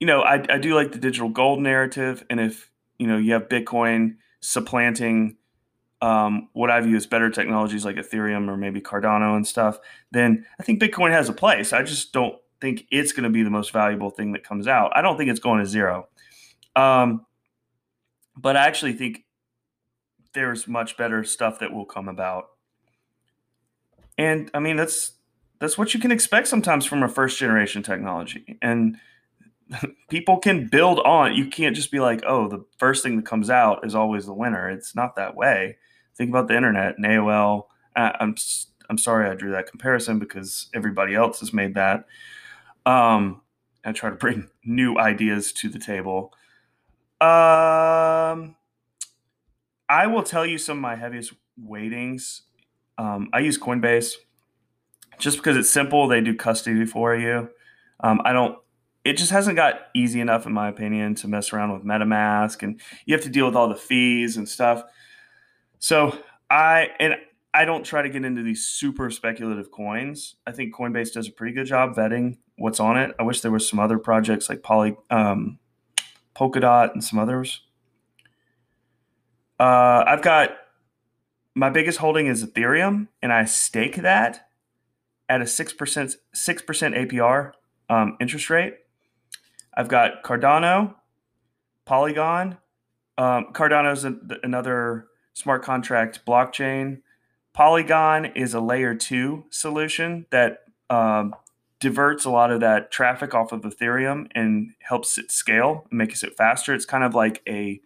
you 0.00 0.06
know, 0.06 0.22
I, 0.22 0.44
I 0.50 0.58
do 0.58 0.74
like 0.74 0.92
the 0.92 0.98
digital 0.98 1.28
gold 1.28 1.60
narrative, 1.60 2.24
and 2.28 2.40
if 2.40 2.70
you 2.98 3.06
know 3.06 3.16
you 3.16 3.32
have 3.32 3.48
Bitcoin 3.48 4.16
supplanting 4.40 5.36
um, 6.02 6.48
what 6.52 6.70
I 6.70 6.80
view 6.80 6.96
as 6.96 7.06
better 7.06 7.30
technologies 7.30 7.84
like 7.84 7.96
Ethereum 7.96 8.48
or 8.48 8.56
maybe 8.56 8.80
Cardano 8.80 9.36
and 9.36 9.46
stuff, 9.46 9.78
then 10.10 10.44
I 10.60 10.62
think 10.62 10.80
Bitcoin 10.80 11.10
has 11.12 11.28
a 11.28 11.32
place. 11.32 11.72
I 11.72 11.82
just 11.82 12.12
don't 12.12 12.36
think 12.60 12.86
it's 12.90 13.12
going 13.12 13.24
to 13.24 13.30
be 13.30 13.42
the 13.42 13.50
most 13.50 13.72
valuable 13.72 14.10
thing 14.10 14.32
that 14.32 14.44
comes 14.44 14.66
out. 14.66 14.92
I 14.94 15.02
don't 15.02 15.16
think 15.16 15.30
it's 15.30 15.40
going 15.40 15.60
to 15.60 15.66
zero. 15.66 16.08
Um, 16.74 17.26
but 18.36 18.56
I 18.56 18.66
actually 18.66 18.92
think 18.92 19.24
there's 20.34 20.68
much 20.68 20.96
better 20.96 21.24
stuff 21.24 21.58
that 21.60 21.72
will 21.72 21.86
come 21.86 22.08
about. 22.08 22.48
And 24.18 24.50
I 24.54 24.60
mean, 24.60 24.76
that's 24.76 25.12
that's 25.58 25.78
what 25.78 25.94
you 25.94 26.00
can 26.00 26.12
expect 26.12 26.48
sometimes 26.48 26.84
from 26.84 27.02
a 27.02 27.08
first 27.08 27.38
generation 27.38 27.82
technology. 27.82 28.58
And 28.60 28.98
people 30.08 30.38
can 30.38 30.68
build 30.68 31.00
on. 31.00 31.34
You 31.34 31.48
can't 31.48 31.74
just 31.74 31.90
be 31.90 32.00
like, 32.00 32.22
oh, 32.26 32.48
the 32.48 32.64
first 32.78 33.02
thing 33.02 33.16
that 33.16 33.26
comes 33.26 33.50
out 33.50 33.84
is 33.84 33.94
always 33.94 34.26
the 34.26 34.34
winner. 34.34 34.68
It's 34.68 34.94
not 34.94 35.16
that 35.16 35.34
way. 35.34 35.78
Think 36.16 36.30
about 36.30 36.48
the 36.48 36.56
internet 36.56 36.96
and 36.96 37.06
AOL. 37.06 37.64
I'm 37.94 38.36
I'm 38.88 38.98
sorry 38.98 39.28
I 39.28 39.34
drew 39.34 39.50
that 39.52 39.70
comparison 39.70 40.18
because 40.18 40.68
everybody 40.74 41.14
else 41.14 41.40
has 41.40 41.52
made 41.52 41.74
that. 41.74 42.04
Um, 42.86 43.42
I 43.84 43.92
try 43.92 44.10
to 44.10 44.16
bring 44.16 44.48
new 44.64 44.98
ideas 44.98 45.52
to 45.54 45.68
the 45.68 45.78
table. 45.78 46.32
Um, 47.20 48.56
I 49.88 50.06
will 50.06 50.22
tell 50.22 50.46
you 50.46 50.58
some 50.58 50.78
of 50.78 50.82
my 50.82 50.96
heaviest 50.96 51.32
weightings. 51.60 52.42
Um, 52.98 53.28
I 53.32 53.40
use 53.40 53.58
Coinbase 53.58 54.14
just 55.18 55.38
because 55.38 55.56
it's 55.56 55.70
simple. 55.70 56.08
They 56.08 56.20
do 56.20 56.34
custody 56.34 56.86
for 56.86 57.14
you. 57.16 57.50
Um, 58.00 58.20
I 58.24 58.32
don't. 58.32 58.58
It 59.04 59.16
just 59.16 59.30
hasn't 59.30 59.56
got 59.56 59.82
easy 59.94 60.20
enough, 60.20 60.46
in 60.46 60.52
my 60.52 60.68
opinion, 60.68 61.14
to 61.16 61.28
mess 61.28 61.52
around 61.52 61.72
with 61.72 61.84
MetaMask, 61.84 62.62
and 62.62 62.80
you 63.04 63.14
have 63.14 63.22
to 63.22 63.30
deal 63.30 63.46
with 63.46 63.54
all 63.54 63.68
the 63.68 63.76
fees 63.76 64.36
and 64.36 64.48
stuff. 64.48 64.82
So 65.78 66.18
I 66.50 66.88
and 66.98 67.14
I 67.54 67.64
don't 67.64 67.84
try 67.84 68.02
to 68.02 68.08
get 68.08 68.24
into 68.24 68.42
these 68.42 68.66
super 68.66 69.10
speculative 69.10 69.70
coins. 69.70 70.36
I 70.46 70.52
think 70.52 70.74
Coinbase 70.74 71.12
does 71.12 71.28
a 71.28 71.32
pretty 71.32 71.54
good 71.54 71.66
job 71.66 71.94
vetting 71.94 72.38
what's 72.56 72.80
on 72.80 72.98
it. 72.98 73.14
I 73.18 73.22
wish 73.22 73.40
there 73.40 73.50
was 73.50 73.68
some 73.68 73.78
other 73.78 73.98
projects 73.98 74.48
like 74.48 74.62
Poly, 74.62 74.96
um, 75.10 75.58
Polkadot, 76.34 76.92
and 76.92 77.02
some 77.02 77.18
others. 77.18 77.62
Uh, 79.58 80.04
I've 80.06 80.22
got 80.22 80.50
my 81.54 81.70
biggest 81.70 81.98
holding 81.98 82.26
is 82.26 82.44
Ethereum, 82.44 83.08
and 83.22 83.32
I 83.32 83.44
stake 83.44 83.96
that 83.96 84.48
at 85.28 85.40
a 85.40 85.46
six 85.46 85.72
percent 85.72 86.16
six 86.34 86.62
percent 86.62 86.94
APR 86.94 87.52
um, 87.88 88.16
interest 88.20 88.50
rate. 88.50 88.74
I've 89.74 89.88
got 89.88 90.22
Cardano, 90.22 90.94
Polygon. 91.84 92.58
Um, 93.18 93.46
Cardano 93.52 93.92
is 93.92 94.04
another 94.42 95.06
smart 95.32 95.62
contract 95.62 96.20
blockchain. 96.26 97.00
Polygon 97.52 98.26
is 98.26 98.52
a 98.52 98.60
layer 98.60 98.94
two 98.94 99.44
solution 99.50 100.26
that 100.30 100.60
um, 100.90 101.34
diverts 101.80 102.24
a 102.24 102.30
lot 102.30 102.50
of 102.50 102.60
that 102.60 102.90
traffic 102.90 103.34
off 103.34 103.52
of 103.52 103.62
Ethereum 103.62 104.28
and 104.34 104.72
helps 104.80 105.18
it 105.18 105.30
scale 105.30 105.86
and 105.90 105.98
makes 105.98 106.22
it 106.22 106.36
faster. 106.36 106.74
It's 106.74 106.86
kind 106.86 107.04
of 107.04 107.14
like 107.14 107.42
a 107.46 107.80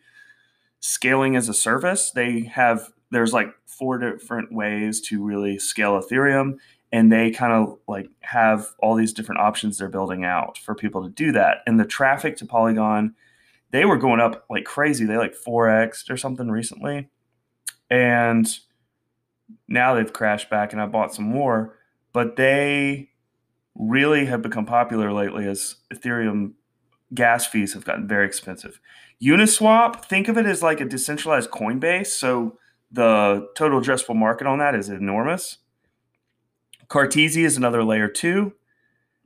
scaling 0.80 1.37
as 1.37 1.49
a 1.49 1.54
service. 1.54 2.11
They 2.11 2.42
have 2.42 2.92
there's 3.11 3.32
like 3.32 3.52
four 3.66 3.99
different 3.99 4.52
ways 4.52 5.00
to 5.00 5.23
really 5.25 5.59
scale 5.59 6.00
Ethereum 6.00 6.59
and 6.92 7.11
they 7.12 7.30
kind 7.30 7.52
of 7.52 7.78
like 7.88 8.09
have 8.20 8.68
all 8.80 8.94
these 8.94 9.12
different 9.12 9.40
options 9.40 9.78
they're 9.78 9.88
building 9.88 10.25
out 10.25 10.59
for 10.59 10.75
people 10.75 11.02
to 11.02 11.11
do 11.11 11.32
that. 11.32 11.59
And 11.66 11.78
the 11.78 11.85
traffic 11.85 12.37
to 12.38 12.47
Polygon, 12.47 13.14
they 13.70 13.85
were 13.85 13.97
going 13.97 14.20
up 14.20 14.44
like 14.50 14.64
crazy. 14.64 15.04
They 15.04 15.16
like 15.16 15.35
4x 15.35 16.11
or 16.11 16.16
something 16.16 16.50
recently. 16.50 17.09
And 17.88 18.49
now 19.68 19.94
they've 19.94 20.12
crashed 20.12 20.50
back 20.50 20.73
and 20.73 20.82
I 20.82 20.87
bought 20.87 21.14
some 21.14 21.25
more, 21.25 21.78
but 22.12 22.37
they 22.37 23.10
really 23.81 24.27
have 24.27 24.43
become 24.43 24.67
popular 24.67 25.13
lately 25.13 25.47
as 25.47 25.77
Ethereum 25.93 26.53
gas 27.15 27.47
fees 27.47 27.73
have 27.73 27.85
gotten 27.85 28.07
very 28.07 28.27
expensive. 28.27 28.81
Uniswap, 29.23 30.05
think 30.05 30.29
of 30.29 30.37
it 30.37 30.47
as 30.47 30.63
like 30.63 30.81
a 30.81 30.85
decentralized 30.85 31.51
Coinbase. 31.51 32.09
So 32.09 32.59
the 32.93 33.49
total 33.57 33.81
addressable 33.81 34.17
market 34.17 34.47
on 34.47 34.59
that 34.59 34.75
is 34.75 34.89
enormous. 34.89 35.59
Cartesia 36.89 37.45
is 37.45 37.57
another 37.57 37.83
layer 37.83 38.09
two. 38.09 38.53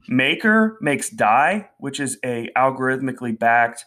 Maker 0.06 0.78
makes 0.80 1.08
DAI, 1.08 1.70
which 1.78 1.98
is 1.98 2.18
a 2.24 2.50
algorithmically 2.56 3.38
backed 3.38 3.84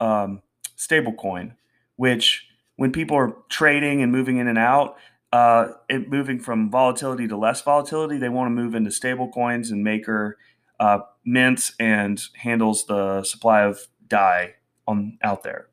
um, 0.00 0.42
stablecoin, 0.76 1.54
which 1.94 2.46
when 2.76 2.92
people 2.92 3.16
are 3.16 3.36
trading 3.48 4.02
and 4.02 4.10
moving 4.10 4.38
in 4.38 4.48
and 4.48 4.58
out, 4.58 4.96
uh, 5.36 5.72
it, 5.90 6.08
moving 6.08 6.40
from 6.40 6.70
volatility 6.70 7.28
to 7.28 7.36
less 7.36 7.60
volatility, 7.60 8.16
they 8.16 8.30
want 8.30 8.46
to 8.46 8.50
move 8.50 8.74
into 8.74 8.90
stable 8.90 9.28
coins 9.28 9.70
and 9.70 9.84
Maker 9.84 10.38
uh, 10.80 11.00
mints 11.26 11.74
and 11.78 12.22
handles 12.36 12.86
the 12.86 13.22
supply 13.22 13.62
of 13.62 13.86
DAI 14.08 14.54
on 14.88 15.18
out 15.22 15.42
there 15.42 15.68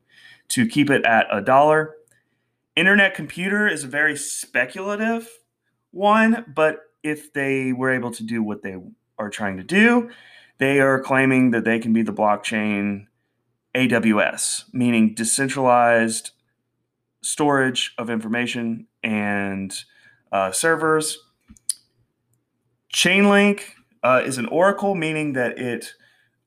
to 0.48 0.66
keep 0.66 0.90
it 0.90 1.06
at 1.06 1.26
a 1.30 1.40
dollar. 1.40 1.94
Internet 2.76 3.14
computer 3.14 3.66
is 3.66 3.84
a 3.84 3.88
very 3.88 4.16
speculative 4.16 5.30
one, 5.92 6.44
but 6.54 6.80
if 7.02 7.32
they 7.32 7.72
were 7.72 7.90
able 7.90 8.10
to 8.10 8.22
do 8.22 8.42
what 8.42 8.62
they 8.62 8.76
are 9.18 9.30
trying 9.30 9.56
to 9.56 9.62
do, 9.62 10.10
they 10.58 10.78
are 10.78 11.00
claiming 11.00 11.52
that 11.52 11.64
they 11.64 11.78
can 11.78 11.94
be 11.94 12.02
the 12.02 12.12
blockchain 12.12 13.06
AWS, 13.74 14.64
meaning 14.74 15.14
decentralized 15.14 16.32
storage 17.24 17.94
of 17.96 18.10
information 18.10 18.86
and 19.02 19.74
uh, 20.30 20.52
servers. 20.52 21.18
Chainlink 22.94 23.62
uh, 24.02 24.22
is 24.24 24.38
an 24.38 24.46
oracle, 24.46 24.94
meaning 24.94 25.32
that 25.32 25.58
it 25.58 25.94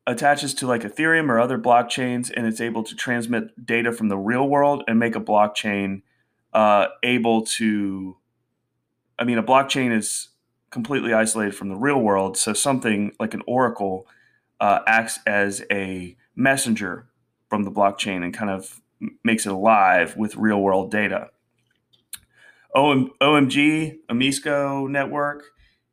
attaches 0.06 0.54
to 0.54 0.68
like 0.68 0.84
Ethereum 0.84 1.30
or 1.30 1.40
other 1.40 1.58
blockchains, 1.58 2.32
and 2.36 2.46
it's 2.46 2.62
able 2.62 2.84
to 2.84 2.96
transmit 2.96 3.66
data 3.66 3.92
from 3.92 4.08
the 4.08 4.18
real 4.18 4.48
world 4.48 4.84
and 4.88 5.00
make 5.00 5.16
a 5.16 5.22
blockchain 5.22 6.04
uh, 6.54 6.88
able 7.04 7.44
to. 7.44 8.18
I 9.20 9.24
mean, 9.24 9.40
a 9.40 9.44
blockchain 9.44 9.92
is 9.92 10.30
completely 10.70 11.12
isolated 11.12 11.56
from 11.56 11.70
the 11.70 11.76
real 11.76 12.00
world. 12.00 12.38
So 12.38 12.54
something 12.54 13.14
like 13.20 13.34
an 13.34 13.42
oracle 13.48 14.08
uh, 14.60 14.80
acts 14.86 15.20
as 15.26 15.64
a 15.72 16.16
messenger 16.36 17.08
from 17.50 17.64
the 17.64 17.72
blockchain 17.72 18.24
and 18.24 18.32
kind 18.32 18.52
of 18.52 18.80
makes 19.24 19.46
it 19.46 19.52
alive 19.52 20.16
with 20.16 20.36
real 20.36 20.62
world 20.62 20.92
data. 20.92 21.30
OM, 22.76 23.12
OMG, 23.22 23.98
OmiseGO 24.10 24.90
network, 24.90 25.46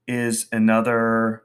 is 0.07 0.46
another 0.52 1.44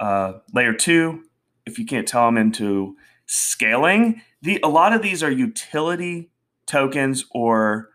uh, 0.00 0.34
layer 0.52 0.72
two. 0.72 1.22
If 1.66 1.78
you 1.78 1.86
can't 1.86 2.08
tell 2.08 2.26
I'm 2.26 2.36
into 2.36 2.96
scaling, 3.26 4.22
the 4.40 4.58
a 4.64 4.68
lot 4.68 4.92
of 4.92 5.02
these 5.02 5.22
are 5.22 5.30
utility 5.30 6.30
tokens 6.66 7.24
or 7.30 7.90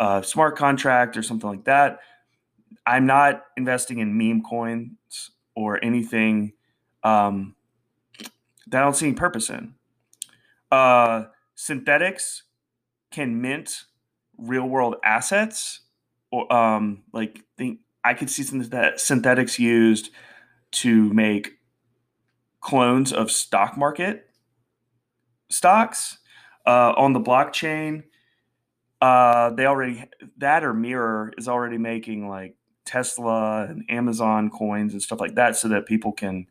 uh, 0.00 0.22
smart 0.22 0.56
contract 0.56 1.16
or 1.16 1.22
something 1.22 1.48
like 1.48 1.64
that 1.64 2.00
I'm 2.86 3.06
not 3.06 3.44
investing 3.56 3.98
in 3.98 4.16
meme 4.16 4.42
coins 4.42 5.30
or 5.54 5.82
anything 5.82 6.52
um, 7.02 7.54
that 8.66 8.80
I 8.80 8.84
don't 8.84 8.94
see 8.94 9.06
any 9.06 9.14
purpose 9.14 9.50
in. 9.50 9.74
Uh, 10.70 11.24
Synthetix 11.56 12.42
can 13.14 13.40
mint 13.40 13.84
real 14.36 14.68
world 14.68 14.96
assets, 15.04 15.80
or 16.32 16.52
um, 16.52 17.04
like 17.12 17.40
think 17.56 17.78
I 18.02 18.14
could 18.14 18.28
see 18.28 18.42
some 18.42 18.60
that 18.70 19.00
synthetics 19.00 19.58
used 19.58 20.10
to 20.72 21.12
make 21.12 21.52
clones 22.60 23.12
of 23.12 23.30
stock 23.30 23.76
market 23.76 24.26
stocks 25.48 26.18
uh, 26.66 26.92
on 26.96 27.12
the 27.12 27.20
blockchain. 27.20 28.04
Uh, 29.00 29.50
they 29.50 29.66
already 29.66 30.04
that 30.38 30.64
or 30.64 30.74
Mirror 30.74 31.34
is 31.38 31.46
already 31.46 31.78
making 31.78 32.28
like 32.28 32.56
Tesla 32.84 33.66
and 33.68 33.84
Amazon 33.88 34.50
coins 34.50 34.92
and 34.92 35.02
stuff 35.02 35.20
like 35.20 35.36
that 35.36 35.56
so 35.56 35.68
that 35.68 35.86
people 35.86 36.12
can 36.12 36.46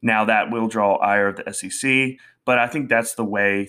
now 0.00 0.24
that 0.24 0.50
will 0.50 0.68
draw 0.68 0.96
ire 0.96 1.28
of 1.28 1.36
the 1.36 1.52
SEC. 1.52 2.16
But 2.44 2.58
I 2.58 2.66
think 2.66 2.88
that's 2.88 3.14
the 3.14 3.24
way 3.24 3.68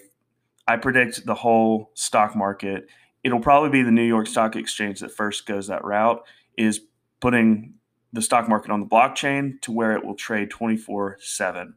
I 0.67 0.77
predict 0.77 1.25
the 1.25 1.35
whole 1.35 1.91
stock 1.93 2.35
market. 2.35 2.87
It'll 3.23 3.39
probably 3.39 3.69
be 3.69 3.83
the 3.83 3.91
New 3.91 4.03
York 4.03 4.27
Stock 4.27 4.55
Exchange 4.55 4.99
that 4.99 5.11
first 5.11 5.45
goes 5.45 5.67
that 5.67 5.83
route, 5.83 6.23
is 6.57 6.81
putting 7.19 7.75
the 8.11 8.21
stock 8.21 8.47
market 8.47 8.71
on 8.71 8.79
the 8.79 8.85
blockchain 8.85 9.59
to 9.61 9.71
where 9.71 9.93
it 9.93 10.05
will 10.05 10.15
trade 10.15 10.49
24 10.49 11.17
7. 11.19 11.73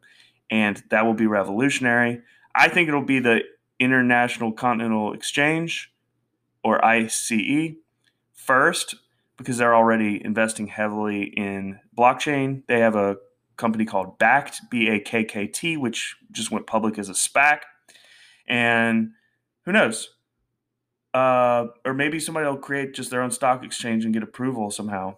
And 0.50 0.82
that 0.90 1.04
will 1.04 1.14
be 1.14 1.26
revolutionary. 1.26 2.22
I 2.54 2.68
think 2.68 2.88
it'll 2.88 3.02
be 3.02 3.18
the 3.18 3.40
International 3.80 4.52
Continental 4.52 5.12
Exchange 5.12 5.92
or 6.62 6.84
ICE 6.84 7.74
first 8.32 8.94
because 9.36 9.58
they're 9.58 9.74
already 9.74 10.24
investing 10.24 10.68
heavily 10.68 11.24
in 11.24 11.80
blockchain. 11.96 12.62
They 12.68 12.80
have 12.80 12.96
a 12.96 13.16
company 13.56 13.84
called 13.84 14.18
Bakkt, 14.18 14.56
B 14.70 14.88
A 14.88 15.00
K 15.00 15.24
K 15.24 15.46
T, 15.46 15.76
which 15.76 16.16
just 16.32 16.50
went 16.50 16.66
public 16.66 16.98
as 16.98 17.08
a 17.08 17.12
SPAC. 17.12 17.60
And 18.48 19.12
who 19.64 19.72
knows? 19.72 20.10
Uh, 21.14 21.68
or 21.84 21.94
maybe 21.94 22.20
somebody 22.20 22.46
will 22.46 22.56
create 22.56 22.94
just 22.94 23.10
their 23.10 23.22
own 23.22 23.30
stock 23.30 23.64
exchange 23.64 24.04
and 24.04 24.12
get 24.12 24.22
approval 24.22 24.70
somehow 24.70 25.16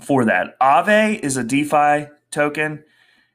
for 0.00 0.24
that. 0.24 0.58
Aave 0.60 1.20
is 1.20 1.36
a 1.36 1.44
DeFi 1.44 2.08
token 2.30 2.84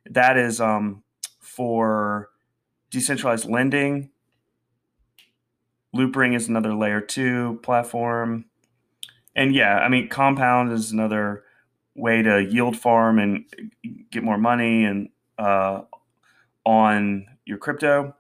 that 0.09 0.37
is 0.37 0.59
um, 0.59 1.03
for 1.39 2.29
decentralized 2.89 3.49
lending. 3.49 4.09
Loopring 5.95 6.35
is 6.35 6.49
another 6.49 6.73
layer 6.73 6.99
two 6.99 7.59
platform 7.63 8.45
and 9.35 9.53
yeah, 9.53 9.77
I 9.79 9.89
mean, 9.89 10.07
compound 10.07 10.71
is 10.71 10.91
another 10.91 11.43
way 11.93 12.21
to 12.21 12.43
yield 12.43 12.77
farm 12.77 13.19
and 13.19 13.45
get 14.11 14.23
more 14.23 14.37
money 14.37 14.85
and 14.85 15.09
uh, 15.37 15.81
on 16.65 17.25
your 17.45 17.57
crypto. 17.57 18.15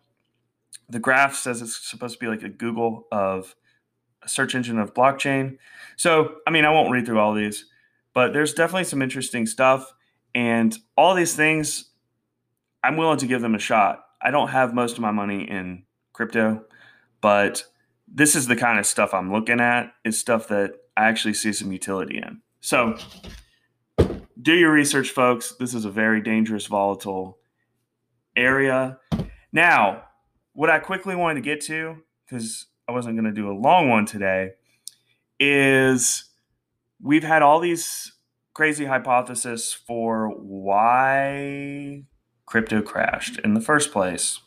The 0.89 0.99
graph 0.99 1.35
says 1.35 1.61
it's 1.61 1.89
supposed 1.89 2.13
to 2.13 2.19
be 2.19 2.27
like 2.27 2.43
a 2.43 2.49
Google 2.49 3.07
of 3.11 3.55
a 4.21 4.29
search 4.29 4.55
engine 4.55 4.79
of 4.79 4.93
blockchain. 4.93 5.57
So, 5.95 6.35
I 6.45 6.51
mean, 6.51 6.65
I 6.65 6.69
won't 6.69 6.91
read 6.91 7.05
through 7.05 7.19
all 7.19 7.33
these, 7.33 7.65
but 8.13 8.33
there's 8.33 8.53
definitely 8.53 8.85
some 8.85 9.01
interesting 9.01 9.45
stuff. 9.45 9.93
And 10.33 10.77
all 10.97 11.15
these 11.15 11.35
things, 11.35 11.89
I'm 12.83 12.97
willing 12.97 13.17
to 13.19 13.27
give 13.27 13.41
them 13.41 13.55
a 13.55 13.59
shot. 13.59 14.03
I 14.21 14.31
don't 14.31 14.49
have 14.49 14.73
most 14.73 14.93
of 14.93 14.99
my 14.99 15.11
money 15.11 15.49
in 15.49 15.83
crypto, 16.13 16.65
but 17.21 17.63
this 18.07 18.35
is 18.35 18.47
the 18.47 18.55
kind 18.55 18.79
of 18.79 18.85
stuff 18.85 19.13
I'm 19.13 19.31
looking 19.31 19.59
at. 19.59 19.93
Is 20.03 20.17
stuff 20.17 20.47
that 20.49 20.73
I 20.97 21.05
actually 21.05 21.33
see 21.33 21.53
some 21.53 21.71
utility 21.71 22.17
in. 22.17 22.41
So 22.61 22.97
do 24.41 24.53
your 24.53 24.71
research, 24.71 25.09
folks. 25.09 25.55
This 25.59 25.73
is 25.73 25.85
a 25.85 25.91
very 25.91 26.21
dangerous, 26.21 26.67
volatile 26.67 27.39
area. 28.35 28.99
Now, 29.51 30.03
what 30.55 30.71
I 30.71 30.79
quickly 30.79 31.15
wanted 31.15 31.35
to 31.35 31.41
get 31.41 31.61
to, 31.65 31.97
because 32.25 32.65
I 32.87 32.91
wasn't 32.91 33.15
going 33.15 33.31
to 33.31 33.31
do 33.31 33.51
a 33.51 33.53
long 33.53 33.89
one 33.89 34.07
today, 34.07 34.53
is 35.39 36.25
we've 36.99 37.23
had 37.23 37.43
all 37.43 37.59
these 37.59 38.13
crazy 38.55 38.85
hypotheses 38.85 39.71
for 39.71 40.29
why 40.29 42.05
crypto 42.47 42.81
crashed 42.81 43.37
in 43.39 43.53
the 43.53 43.61
first 43.61 43.91
place. 43.91 44.39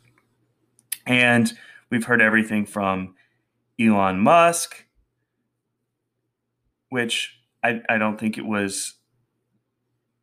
And 1.06 1.52
we've 1.90 2.04
heard 2.04 2.20
everything 2.20 2.66
from 2.66 3.14
Elon 3.78 4.18
Musk 4.18 4.86
which 6.90 7.38
I, 7.62 7.82
I 7.88 7.98
don't 7.98 8.18
think 8.18 8.38
it 8.38 8.46
was. 8.46 8.94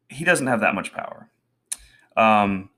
He 0.09 0.23
doesn't 0.23 0.47
have 0.47 0.61
that 0.61 0.75
much 0.75 0.93
power. 0.93 1.29
Um, 2.15 2.69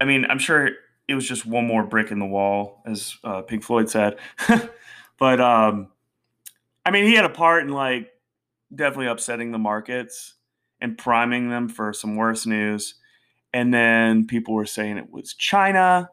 I 0.00 0.04
mean, 0.04 0.26
I'm 0.28 0.38
sure 0.38 0.70
it 1.12 1.14
was 1.14 1.28
just 1.28 1.44
one 1.44 1.66
more 1.66 1.84
brick 1.84 2.10
in 2.10 2.18
the 2.18 2.26
wall, 2.26 2.82
as 2.86 3.18
uh, 3.22 3.42
Pink 3.42 3.62
Floyd 3.62 3.90
said. 3.90 4.16
but 5.18 5.42
um, 5.42 5.88
I 6.86 6.90
mean, 6.90 7.04
he 7.04 7.12
had 7.12 7.26
a 7.26 7.30
part 7.30 7.64
in 7.64 7.68
like 7.68 8.10
definitely 8.74 9.08
upsetting 9.08 9.52
the 9.52 9.58
markets 9.58 10.36
and 10.80 10.96
priming 10.96 11.50
them 11.50 11.68
for 11.68 11.92
some 11.92 12.16
worse 12.16 12.46
news. 12.46 12.94
And 13.52 13.74
then 13.74 14.26
people 14.26 14.54
were 14.54 14.64
saying 14.64 14.96
it 14.96 15.12
was 15.12 15.34
China, 15.34 16.08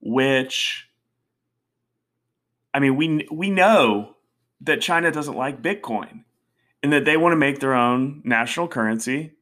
which 0.00 0.90
I 2.74 2.80
mean, 2.80 2.96
we 2.96 3.26
we 3.32 3.48
know 3.48 4.16
that 4.60 4.82
China 4.82 5.10
doesn't 5.10 5.38
like 5.38 5.62
Bitcoin 5.62 6.24
and 6.82 6.92
that 6.92 7.06
they 7.06 7.16
want 7.16 7.32
to 7.32 7.36
make 7.36 7.60
their 7.60 7.72
own 7.72 8.20
national 8.26 8.68
currency. 8.68 9.32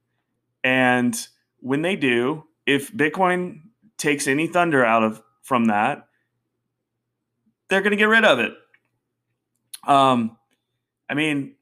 And 0.63 1.19
when 1.59 1.83
they 1.83 1.97
do, 1.97 2.45
if 2.67 2.93
Bitcoin 2.93 3.63
takes 3.99 4.27
any 4.27 4.47
thunder 4.47 4.85
out 4.85 5.03
of 5.03 5.23
from 5.43 5.67
that, 5.67 6.07
they're 7.69 7.83
going 7.83 7.91
to 7.91 7.97
get 7.97 8.05
rid 8.05 8.25
of 8.25 8.39
it. 8.39 8.53
Um, 9.87 10.37
I 11.09 11.15
mean, 11.15 11.55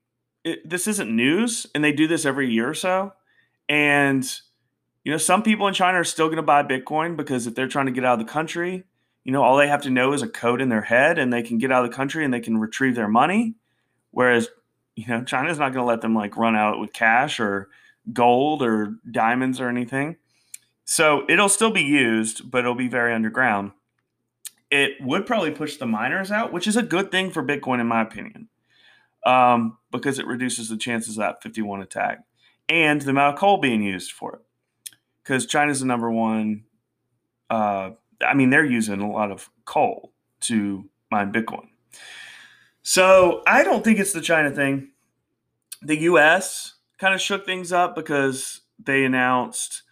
it, 0.44 0.68
this 0.68 0.87
isn't 0.87 1.14
news, 1.14 1.66
and 1.75 1.83
they 1.83 1.92
do 1.92 2.07
this 2.07 2.25
every 2.25 2.51
year 2.51 2.68
or 2.68 2.75
so. 2.75 3.12
And 3.68 4.25
you 5.05 5.12
know, 5.12 5.18
some 5.18 5.44
people 5.44 5.68
in 5.68 5.75
China 5.75 6.01
are 6.01 6.05
still 6.05 6.27
going 6.27 6.37
to 6.37 6.42
buy 6.42 6.64
Bitcoin 6.64 7.16
because 7.16 7.46
if 7.46 7.55
they're 7.55 7.68
trying 7.68 7.87
to 7.87 7.92
get 7.92 8.05
out 8.05 8.18
of 8.20 8.27
the 8.27 8.33
country, 8.33 8.83
you 9.22 9.33
know, 9.33 9.42
all 9.42 9.57
they 9.57 9.68
have 9.68 9.83
to 9.83 9.90
know 9.90 10.12
is 10.12 10.22
a 10.22 10.29
code 10.29 10.61
in 10.61 10.68
their 10.68 10.83
head, 10.83 11.18
and 11.18 11.33
they 11.33 11.42
can 11.42 11.59
get 11.59 11.70
out 11.70 11.85
of 11.85 11.90
the 11.90 11.96
country 11.96 12.25
and 12.25 12.35
they 12.35 12.40
can 12.40 12.59
retrieve 12.59 12.96
their 12.96 13.09
money. 13.09 13.55
Whereas, 14.11 14.49
you 14.96 15.07
know, 15.07 15.22
China's 15.22 15.59
not 15.59 15.72
going 15.72 15.85
to 15.85 15.88
let 15.88 16.01
them 16.01 16.14
like 16.14 16.37
run 16.37 16.57
out 16.57 16.81
with 16.81 16.92
cash 16.92 17.38
or 17.38 17.68
gold 18.12 18.62
or 18.62 18.96
diamonds 19.09 19.61
or 19.61 19.68
anything. 19.68 20.16
So 20.87 21.25
it'll 21.29 21.51
still 21.51 21.70
be 21.70 21.83
used, 21.83 22.51
but 22.51 22.61
it'll 22.61 22.75
be 22.75 22.88
very 22.88 23.12
underground. 23.12 23.72
It 24.70 24.92
would 25.01 25.27
probably 25.27 25.51
push 25.51 25.77
the 25.77 25.87
miners 25.87 26.33
out, 26.33 26.53
which 26.53 26.66
is 26.66 26.77
a 26.77 26.83
good 26.83 27.11
thing 27.11 27.31
for 27.31 27.42
Bitcoin, 27.42 27.81
in 27.81 27.87
my 27.87 28.01
opinion 28.01 28.49
um, 29.27 29.77
because 29.90 30.18
it 30.18 30.27
reduces 30.27 30.68
the 30.68 30.77
chances 30.77 31.18
of 31.18 31.22
that 31.22 31.42
51 31.42 31.83
attack 31.83 32.20
and 32.68 33.03
the 33.03 33.11
amount 33.11 33.35
of 33.35 33.40
coal 33.40 33.59
being 33.59 33.83
used 33.83 34.12
for 34.12 34.37
it. 34.37 34.40
Because 35.22 35.44
China's 35.44 35.81
the 35.81 35.87
number 35.87 36.11
one, 36.11 36.64
uh, 37.51 37.90
I 38.25 38.35
mean, 38.35 38.51
they're 38.51 38.64
using 38.64 39.01
a 39.01 39.11
lot 39.11 39.33
of 39.33 39.51
coal 39.64 40.12
to 40.42 40.88
mine 41.11 41.33
Bitcoin. 41.33 41.66
So 42.83 43.42
I 43.46 43.64
don't 43.64 43.83
think 43.83 43.99
it's 43.99 44.12
the 44.12 44.20
China 44.20 44.53
thing. 44.53 44.90
The 45.83 45.99
US 46.03 46.75
kind 46.99 47.12
of 47.12 47.20
shook 47.20 47.44
things 47.44 47.72
up 47.72 47.96
because 47.96 48.61
they 48.79 49.05
announced 49.05 49.83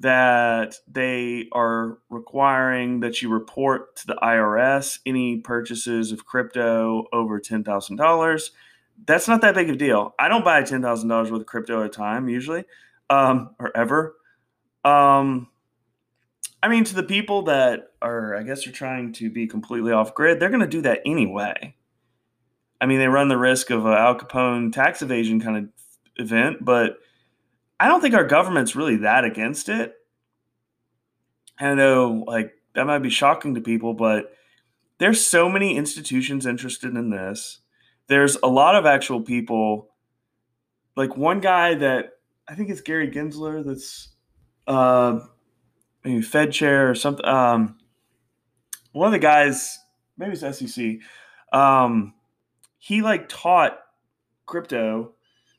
that 0.00 0.76
they 0.86 1.48
are 1.52 1.98
requiring 2.08 3.00
that 3.00 3.20
you 3.20 3.28
report 3.28 3.96
to 3.96 4.06
the 4.06 4.18
IRS 4.22 5.00
any 5.04 5.38
purchases 5.38 6.12
of 6.12 6.24
crypto 6.24 7.06
over 7.12 7.40
$10,000 7.40 8.50
that's 9.06 9.28
not 9.28 9.40
that 9.42 9.54
big 9.54 9.68
of 9.68 9.76
a 9.76 9.78
deal. 9.78 10.14
I 10.18 10.28
don't 10.28 10.44
buy 10.44 10.62
ten 10.62 10.82
thousand 10.82 11.08
dollars 11.08 11.30
worth 11.30 11.40
of 11.40 11.46
crypto 11.46 11.80
at 11.80 11.86
a 11.86 11.88
time 11.88 12.28
usually, 12.28 12.64
um, 13.10 13.54
or 13.58 13.76
ever. 13.76 14.16
Um, 14.84 15.48
I 16.62 16.68
mean, 16.68 16.84
to 16.84 16.94
the 16.94 17.02
people 17.02 17.42
that 17.42 17.92
are, 18.02 18.34
I 18.34 18.42
guess, 18.42 18.66
are 18.66 18.72
trying 18.72 19.12
to 19.14 19.30
be 19.30 19.46
completely 19.46 19.92
off 19.92 20.14
grid, 20.14 20.40
they're 20.40 20.48
going 20.48 20.60
to 20.60 20.66
do 20.66 20.82
that 20.82 21.00
anyway. 21.06 21.74
I 22.80 22.86
mean, 22.86 22.98
they 22.98 23.08
run 23.08 23.28
the 23.28 23.38
risk 23.38 23.70
of 23.70 23.86
a 23.86 23.96
Al 23.96 24.18
Capone 24.18 24.72
tax 24.72 25.02
evasion 25.02 25.40
kind 25.40 25.56
of 25.56 25.68
event, 26.16 26.64
but 26.64 26.98
I 27.80 27.88
don't 27.88 28.00
think 28.00 28.14
our 28.14 28.26
government's 28.26 28.74
really 28.74 28.96
that 28.98 29.24
against 29.24 29.68
it. 29.68 29.94
I 31.58 31.74
know, 31.74 32.24
like 32.26 32.52
that 32.74 32.86
might 32.86 33.00
be 33.00 33.10
shocking 33.10 33.54
to 33.54 33.60
people, 33.60 33.94
but 33.94 34.32
there's 34.98 35.24
so 35.24 35.48
many 35.48 35.76
institutions 35.76 36.46
interested 36.46 36.94
in 36.94 37.10
this 37.10 37.60
there's 38.08 38.36
a 38.42 38.48
lot 38.48 38.74
of 38.74 38.86
actual 38.86 39.20
people, 39.20 39.90
like 40.96 41.16
one 41.16 41.40
guy 41.40 41.74
that 41.74 42.14
I 42.48 42.54
think 42.54 42.70
it's 42.70 42.80
Gary 42.80 43.10
Gensler 43.10 43.64
that's 43.64 44.08
uh, 44.66 45.20
maybe 46.02 46.22
Fed 46.22 46.52
chair 46.52 46.90
or 46.90 46.94
something. 46.94 47.24
Um, 47.24 47.78
one 48.92 49.06
of 49.06 49.12
the 49.12 49.18
guys, 49.18 49.78
maybe 50.16 50.32
it's 50.32 50.58
SEC. 50.58 50.96
Um, 51.52 52.14
he 52.78 53.02
like 53.02 53.28
taught 53.28 53.78
crypto. 54.46 55.12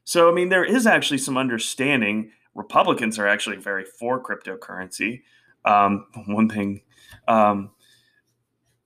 So 0.10 0.28
I 0.28 0.32
mean, 0.32 0.50
there 0.50 0.66
is 0.66 0.88
actually 0.88 1.20
some 1.20 1.38
understanding. 1.38 2.32
Republicans 2.56 3.20
are 3.20 3.28
actually 3.28 3.58
very 3.58 3.86
for 3.86 4.20
cryptocurrency. 4.20 5.22
Um, 5.66 6.08
one 6.26 6.50
thing 6.50 6.82
um, 7.28 7.70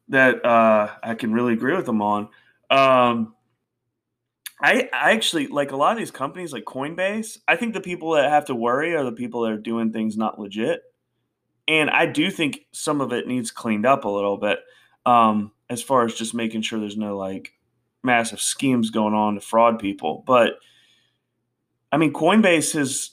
that 0.10 0.44
uh, 0.44 0.90
I 1.02 1.16
can 1.16 1.32
really 1.32 1.54
agree 1.54 1.78
with 1.78 1.86
them 1.86 2.02
on. 2.02 2.24
Um, 2.70 3.36
I, 4.62 4.90
I 4.92 5.14
actually 5.14 5.48
like 5.48 5.72
a 5.72 5.78
lot 5.78 5.94
of 5.94 5.98
these 5.98 6.12
companies 6.12 6.52
like 6.52 6.66
Coinbase. 6.66 7.38
I 7.48 7.56
think 7.56 7.74
the 7.74 7.80
people 7.80 8.12
that 8.16 8.30
have 8.30 8.44
to 8.48 8.56
worry 8.56 8.94
are 8.94 9.06
the 9.06 9.14
people 9.14 9.44
that 9.44 9.54
are 9.54 9.58
doing 9.58 9.94
things 9.94 10.18
not 10.18 10.38
legit. 10.38 10.82
And 11.70 11.90
I 11.90 12.06
do 12.06 12.32
think 12.32 12.66
some 12.74 13.00
of 13.00 13.14
it 13.14 13.28
needs 13.28 13.50
cleaned 13.50 13.86
up 13.86 14.04
a 14.04 14.10
little 14.10 14.36
bit 14.36 14.60
um, 15.06 15.54
as 15.70 15.82
far 15.82 16.04
as 16.04 16.16
just 16.16 16.34
making 16.34 16.64
sure 16.64 16.82
there's 16.82 16.98
no 16.98 17.18
like 17.18 17.54
massive 18.04 18.42
schemes 18.42 18.90
going 18.90 19.14
on 19.14 19.36
to 19.36 19.40
fraud 19.40 19.80
people. 19.80 20.22
But 20.28 20.56
I 21.94 21.98
mean, 21.98 22.12
Coinbase 22.12 22.76
is 22.76 23.12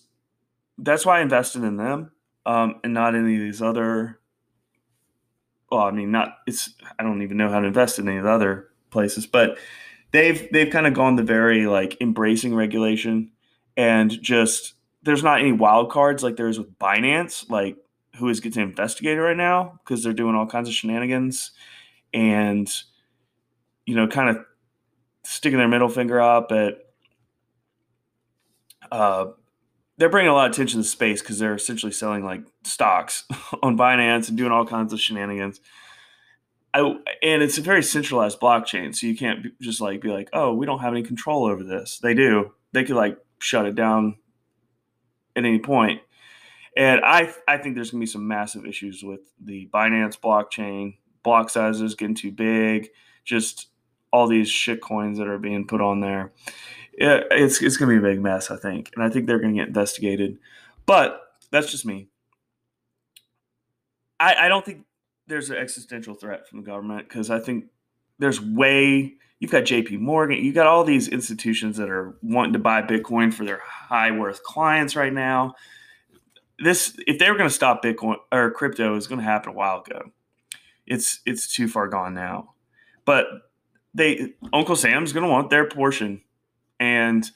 that's 0.78 1.04
why 1.04 1.18
I 1.18 1.22
invested 1.22 1.64
in 1.64 1.76
them 1.76 2.12
um, 2.46 2.80
and 2.82 2.94
not 2.94 3.14
any 3.14 3.34
of 3.34 3.40
these 3.42 3.60
other. 3.60 4.18
Well, 5.70 5.82
I 5.82 5.90
mean, 5.90 6.10
not 6.10 6.38
it's. 6.46 6.70
I 6.98 7.02
don't 7.02 7.20
even 7.20 7.36
know 7.36 7.50
how 7.50 7.60
to 7.60 7.66
invest 7.66 7.98
in 7.98 8.08
any 8.08 8.16
of 8.16 8.24
the 8.24 8.30
other 8.30 8.70
places, 8.90 9.26
but 9.26 9.58
they've 10.12 10.48
they've 10.50 10.72
kind 10.72 10.86
of 10.86 10.94
gone 10.94 11.16
the 11.16 11.22
very 11.22 11.66
like 11.66 12.00
embracing 12.00 12.54
regulation 12.54 13.32
and 13.76 14.10
just 14.22 14.72
there's 15.02 15.22
not 15.22 15.40
any 15.40 15.52
wild 15.52 15.90
cards 15.90 16.22
like 16.22 16.36
there 16.36 16.48
is 16.48 16.58
with 16.58 16.78
Binance, 16.78 17.50
like 17.50 17.76
who 18.16 18.30
is 18.30 18.40
getting 18.40 18.62
investigated 18.62 19.22
right 19.22 19.36
now 19.36 19.78
because 19.84 20.02
they're 20.02 20.14
doing 20.14 20.34
all 20.34 20.46
kinds 20.46 20.70
of 20.70 20.74
shenanigans 20.74 21.50
and 22.14 22.72
you 23.84 23.94
know 23.94 24.08
kind 24.08 24.30
of 24.30 24.42
sticking 25.22 25.58
their 25.58 25.68
middle 25.68 25.90
finger 25.90 26.18
up 26.18 26.50
at 26.50 26.89
uh, 28.90 29.26
they're 29.96 30.08
bringing 30.08 30.30
a 30.30 30.34
lot 30.34 30.46
of 30.46 30.52
attention 30.52 30.80
to 30.80 30.88
space 30.88 31.20
because 31.20 31.38
they're 31.38 31.54
essentially 31.54 31.92
selling 31.92 32.24
like 32.24 32.42
stocks 32.64 33.24
on 33.62 33.76
Binance 33.76 34.28
and 34.28 34.36
doing 34.36 34.52
all 34.52 34.64
kinds 34.64 34.92
of 34.92 35.00
shenanigans. 35.00 35.60
I, 36.72 36.80
and 37.22 37.42
it's 37.42 37.58
a 37.58 37.62
very 37.62 37.82
centralized 37.82 38.40
blockchain, 38.40 38.94
so 38.94 39.06
you 39.06 39.16
can't 39.16 39.42
be, 39.42 39.50
just 39.60 39.80
like 39.80 40.00
be 40.00 40.08
like, 40.08 40.30
oh, 40.32 40.54
we 40.54 40.66
don't 40.66 40.78
have 40.78 40.92
any 40.92 41.02
control 41.02 41.44
over 41.44 41.64
this. 41.64 41.98
They 41.98 42.14
do. 42.14 42.52
They 42.72 42.84
could 42.84 42.96
like 42.96 43.18
shut 43.40 43.66
it 43.66 43.74
down 43.74 44.16
at 45.36 45.44
any 45.44 45.58
point. 45.58 46.00
And 46.76 47.00
I 47.04 47.34
I 47.48 47.58
think 47.58 47.74
there's 47.74 47.90
gonna 47.90 48.00
be 48.00 48.06
some 48.06 48.26
massive 48.26 48.64
issues 48.64 49.02
with 49.02 49.20
the 49.40 49.68
Binance 49.72 50.18
blockchain, 50.18 50.96
block 51.22 51.50
sizes 51.50 51.94
getting 51.94 52.14
too 52.14 52.30
big, 52.30 52.88
just 53.24 53.66
all 54.12 54.28
these 54.28 54.48
shit 54.48 54.80
coins 54.80 55.18
that 55.18 55.28
are 55.28 55.38
being 55.38 55.66
put 55.66 55.80
on 55.80 56.00
there. 56.00 56.32
It, 57.00 57.26
it's 57.30 57.62
it's 57.62 57.76
gonna 57.76 57.92
be 57.92 57.98
a 57.98 58.12
big 58.12 58.20
mess, 58.20 58.50
I 58.50 58.56
think, 58.56 58.90
and 58.94 59.02
I 59.02 59.08
think 59.08 59.26
they're 59.26 59.40
gonna 59.40 59.54
get 59.54 59.68
investigated. 59.68 60.38
But 60.86 61.20
that's 61.50 61.70
just 61.70 61.86
me. 61.86 62.08
I, 64.18 64.46
I 64.46 64.48
don't 64.48 64.64
think 64.64 64.84
there's 65.26 65.50
an 65.50 65.56
existential 65.56 66.14
threat 66.14 66.46
from 66.46 66.60
the 66.60 66.66
government 66.66 67.08
because 67.08 67.30
I 67.30 67.40
think 67.40 67.64
there's 68.18 68.40
way 68.40 69.14
you've 69.40 69.50
got 69.50 69.64
JP 69.64 69.98
Morgan, 70.00 70.44
you 70.44 70.52
got 70.52 70.66
all 70.66 70.84
these 70.84 71.08
institutions 71.08 71.78
that 71.78 71.88
are 71.88 72.14
wanting 72.22 72.52
to 72.52 72.58
buy 72.58 72.82
Bitcoin 72.82 73.32
for 73.32 73.44
their 73.44 73.60
high 73.64 74.10
worth 74.10 74.42
clients 74.42 74.94
right 74.94 75.12
now. 75.12 75.54
This 76.58 76.94
if 77.06 77.18
they 77.18 77.30
were 77.30 77.38
going 77.38 77.48
to 77.48 77.54
stop 77.54 77.82
Bitcoin 77.82 78.16
or 78.30 78.50
crypto 78.50 78.94
is 78.96 79.06
going 79.06 79.18
to 79.18 79.24
happen 79.24 79.52
a 79.52 79.54
while 79.54 79.80
ago. 79.80 80.12
It's 80.86 81.20
it's 81.24 81.52
too 81.52 81.66
far 81.66 81.88
gone 81.88 82.14
now. 82.14 82.54
But 83.06 83.26
they 83.94 84.34
Uncle 84.52 84.76
Sam's 84.76 85.14
going 85.14 85.24
to 85.24 85.30
want 85.30 85.48
their 85.48 85.66
portion. 85.66 86.20
And 86.80 87.30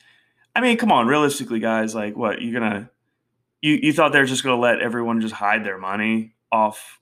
I 0.56 0.60
mean, 0.62 0.78
come 0.78 0.90
on, 0.90 1.06
realistically 1.06 1.60
guys, 1.60 1.94
like 1.94 2.16
what, 2.16 2.42
you're 2.42 2.58
to 2.72 2.90
you 3.60 3.78
you 3.82 3.92
thought 3.92 4.12
they're 4.12 4.24
just 4.24 4.42
to 4.56 4.60
let 4.60 4.80
everyone 4.80 5.20
just 5.20 5.34
hide 5.34 5.64
their 5.64 5.78
money 5.78 6.34
off 6.50 7.00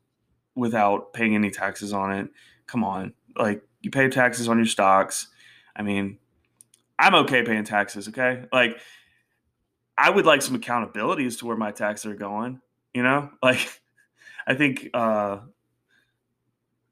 without 0.55 1.13
paying 1.13 1.35
any 1.35 1.51
taxes 1.51 1.93
on 1.93 2.13
it. 2.13 2.29
Come 2.67 2.85
on. 2.85 3.15
Like 3.37 3.63
you 3.81 3.91
pay 3.91 4.09
taxes 4.09 4.49
on 4.49 4.59
your 4.59 4.67
stocks. 4.67 5.29
I 5.75 5.83
mean, 5.83 6.19
I'm 6.99 7.15
okay 7.17 7.43
paying 7.43 7.65
taxes, 7.65 8.09
okay? 8.09 8.45
Like 8.53 8.79
I 9.97 10.11
would 10.11 10.27
like 10.27 10.43
some 10.43 10.55
accountability 10.55 11.27
as 11.27 11.37
to 11.39 11.47
where 11.47 11.57
my 11.57 11.71
taxes 11.73 12.11
are 12.11 12.15
going, 12.15 12.61
you 12.93 13.03
know? 13.03 13.31
Like 13.43 13.81
I 14.47 14.55
think 14.55 14.91
uh 14.95 15.39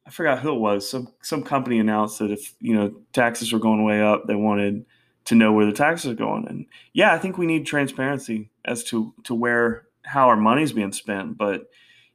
I 0.06 0.10
forgot 0.10 0.40
who 0.40 0.54
it 0.54 0.58
was. 0.58 0.88
Some 0.88 1.12
some 1.22 1.42
company 1.42 1.78
announced 1.78 2.18
that 2.18 2.30
if, 2.30 2.54
you 2.60 2.74
know, 2.74 2.94
taxes 3.12 3.52
were 3.52 3.58
going 3.58 3.84
way 3.84 4.02
up, 4.02 4.26
they 4.26 4.34
wanted 4.34 4.84
to 5.30 5.34
know 5.34 5.52
where 5.52 5.66
the 5.66 5.72
taxes 5.72 6.12
are 6.12 6.14
going. 6.14 6.46
And 6.46 6.66
yeah, 6.92 7.12
I 7.12 7.18
think 7.18 7.38
we 7.38 7.46
need 7.46 7.66
transparency 7.66 8.50
as 8.64 8.84
to 8.84 9.14
to 9.24 9.34
where 9.34 9.86
how 10.04 10.28
our 10.28 10.36
money's 10.36 10.72
being 10.72 10.92
spent, 10.92 11.38
but 11.38 11.68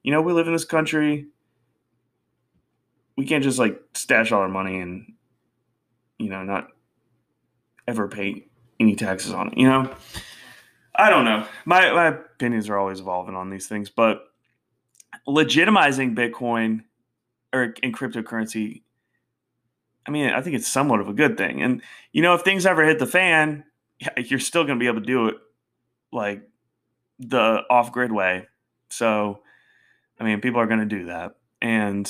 you 0.04 0.12
know, 0.12 0.22
we 0.22 0.34
live 0.34 0.48
in 0.48 0.54
this 0.54 0.66
country 0.66 1.28
we 3.18 3.26
can't 3.26 3.44
just 3.44 3.60
like 3.60 3.82
stash 3.94 4.32
all 4.32 4.42
our 4.42 4.50
money 4.50 4.80
and 4.80 5.14
you 6.18 6.30
know 6.30 6.44
not 6.44 6.68
ever 7.88 8.08
pay 8.08 8.48
any 8.80 8.96
taxes 8.96 9.32
on 9.32 9.50
it. 9.50 9.58
You 9.58 9.68
know, 9.68 9.94
I 10.96 11.10
don't 11.10 11.26
know. 11.26 11.46
My 11.66 11.92
my 11.94 12.08
opinions 12.08 12.70
are 12.70 12.78
always 12.78 13.00
evolving 13.00 13.36
on 13.36 13.50
these 13.50 13.68
things, 13.68 13.90
but 13.90 14.24
legitimizing 15.28 16.16
Bitcoin 16.16 16.84
or 17.54 17.74
in 17.82 17.94
cryptocurrency, 17.94 18.82
I 20.08 20.12
mean, 20.12 20.30
I 20.30 20.42
think 20.42 20.56
it's 20.56 20.68
somewhat 20.68 21.00
of 21.00 21.08
a 21.08 21.14
good 21.14 21.38
thing. 21.38 21.62
And 21.62 21.82
you 22.12 22.22
know, 22.22 22.34
if 22.36 22.42
things 22.42 22.66
ever 22.66 22.86
hit 22.86 23.00
the 23.00 23.08
fan, 23.08 23.64
you're 24.18 24.40
still 24.40 24.64
going 24.64 24.78
to 24.78 24.84
be 24.84 24.88
able 24.88 25.02
to 25.02 25.06
do 25.06 25.28
it 25.28 25.36
like 26.12 26.44
the 27.20 27.62
off 27.70 27.92
grid 27.92 28.12
way. 28.12 28.48
So, 28.90 29.40
I 30.20 30.24
mean, 30.24 30.42
people 30.42 30.60
are 30.60 30.68
going 30.68 30.80
to 30.80 30.86
do 30.86 31.06
that, 31.06 31.36
and 31.62 32.10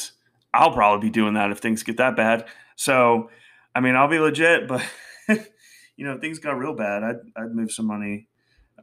I'll 0.53 0.71
probably 0.71 1.07
be 1.07 1.11
doing 1.11 1.35
that 1.35 1.51
if 1.51 1.59
things 1.59 1.83
get 1.83 1.97
that 1.97 2.15
bad. 2.15 2.45
So, 2.75 3.29
I 3.73 3.79
mean, 3.79 3.95
I'll 3.95 4.07
be 4.07 4.19
legit, 4.19 4.67
but 4.67 4.83
you 5.27 6.05
know, 6.05 6.13
if 6.13 6.21
things 6.21 6.39
got 6.39 6.57
real 6.57 6.73
bad, 6.73 7.03
I'd 7.03 7.19
I'd 7.35 7.55
move 7.55 7.71
some 7.71 7.87
money, 7.87 8.27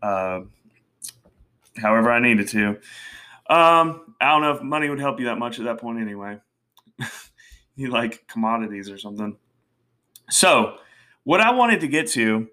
uh, 0.02 0.40
however 1.76 2.10
I 2.10 2.20
needed 2.20 2.48
to. 2.48 2.78
Um, 3.48 4.14
I 4.20 4.28
don't 4.28 4.42
know 4.42 4.52
if 4.52 4.62
money 4.62 4.88
would 4.88 5.00
help 5.00 5.20
you 5.20 5.26
that 5.26 5.38
much 5.38 5.58
at 5.58 5.66
that 5.66 5.78
point 5.78 6.00
anyway. 6.00 6.38
you 7.76 7.90
like 7.90 8.26
commodities 8.28 8.90
or 8.90 8.98
something. 8.98 9.36
So, 10.30 10.76
what 11.24 11.40
I 11.40 11.52
wanted 11.52 11.80
to 11.80 11.88
get 11.88 12.08
to 12.08 12.48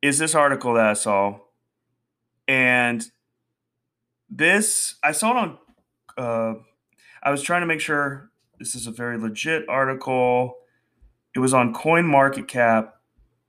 is 0.00 0.18
this 0.18 0.34
article 0.34 0.74
that 0.74 0.86
I 0.86 0.92
saw, 0.94 1.38
and 2.46 3.04
this 4.28 4.96
I 5.02 5.12
saw 5.12 5.30
it 5.30 5.36
on. 5.36 5.58
Uh, 6.16 6.54
I 7.22 7.30
was 7.30 7.42
trying 7.42 7.60
to 7.62 7.66
make 7.66 7.80
sure 7.80 8.30
this 8.58 8.74
is 8.74 8.86
a 8.86 8.90
very 8.90 9.16
legit 9.18 9.68
article. 9.68 10.56
It 11.34 11.38
was 11.38 11.54
on 11.54 11.72
Coin 11.72 12.06
Market 12.06 12.48
Cap, 12.48 12.96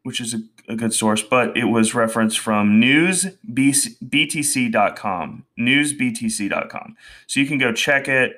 which 0.03 0.21
is 0.21 0.33
a, 0.33 0.39
a 0.71 0.75
good 0.75 0.93
source, 0.93 1.21
but 1.21 1.57
it 1.57 1.65
was 1.65 1.93
referenced 1.93 2.39
from 2.39 2.79
newsbtc.com. 2.81 3.45
Newsbtc.com. 5.59 6.95
So 7.27 7.39
you 7.39 7.45
can 7.45 7.57
go 7.57 7.73
check 7.73 8.07
it. 8.07 8.33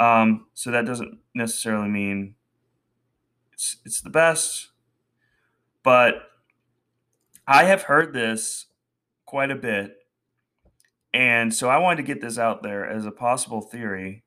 Um, 0.00 0.46
so 0.54 0.70
that 0.70 0.86
doesn't 0.86 1.18
necessarily 1.34 1.90
mean 1.90 2.34
it's 3.52 3.76
it's 3.84 4.00
the 4.00 4.08
best, 4.08 4.70
but 5.82 6.22
I 7.46 7.64
have 7.64 7.82
heard 7.82 8.14
this 8.14 8.66
quite 9.26 9.50
a 9.50 9.56
bit, 9.56 9.98
and 11.12 11.54
so 11.54 11.68
I 11.68 11.76
wanted 11.76 11.96
to 11.98 12.02
get 12.14 12.22
this 12.22 12.38
out 12.38 12.62
there 12.62 12.88
as 12.88 13.04
a 13.04 13.10
possible 13.10 13.60
theory 13.60 14.24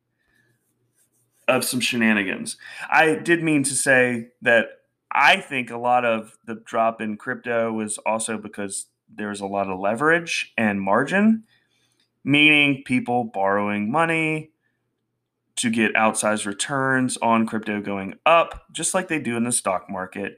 of 1.47 1.65
some 1.65 1.79
shenanigans. 1.79 2.55
I 2.91 3.15
did 3.15 3.41
mean 3.41 3.63
to 3.63 3.73
say 3.73 4.27
that 4.43 4.67
I 5.11 5.37
think 5.37 5.71
a 5.71 5.77
lot 5.77 6.05
of 6.05 6.37
the 6.45 6.61
drop 6.63 7.01
in 7.01 7.17
crypto 7.17 7.73
was 7.73 7.97
also 7.97 8.37
because 8.37 8.85
there's 9.09 9.41
a 9.41 9.47
lot 9.47 9.67
of 9.67 9.79
leverage 9.79 10.53
and 10.55 10.79
margin, 10.79 11.45
meaning 12.23 12.83
people 12.85 13.23
borrowing 13.23 13.91
money 13.91 14.52
to 15.55 15.69
get 15.69 15.93
outsized 15.93 16.45
returns 16.45 17.17
on 17.17 17.45
crypto 17.45 17.79
going 17.81 18.15
up, 18.25 18.65
just 18.71 18.93
like 18.93 19.07
they 19.07 19.19
do 19.19 19.37
in 19.37 19.43
the 19.43 19.51
stock 19.51 19.89
market. 19.89 20.37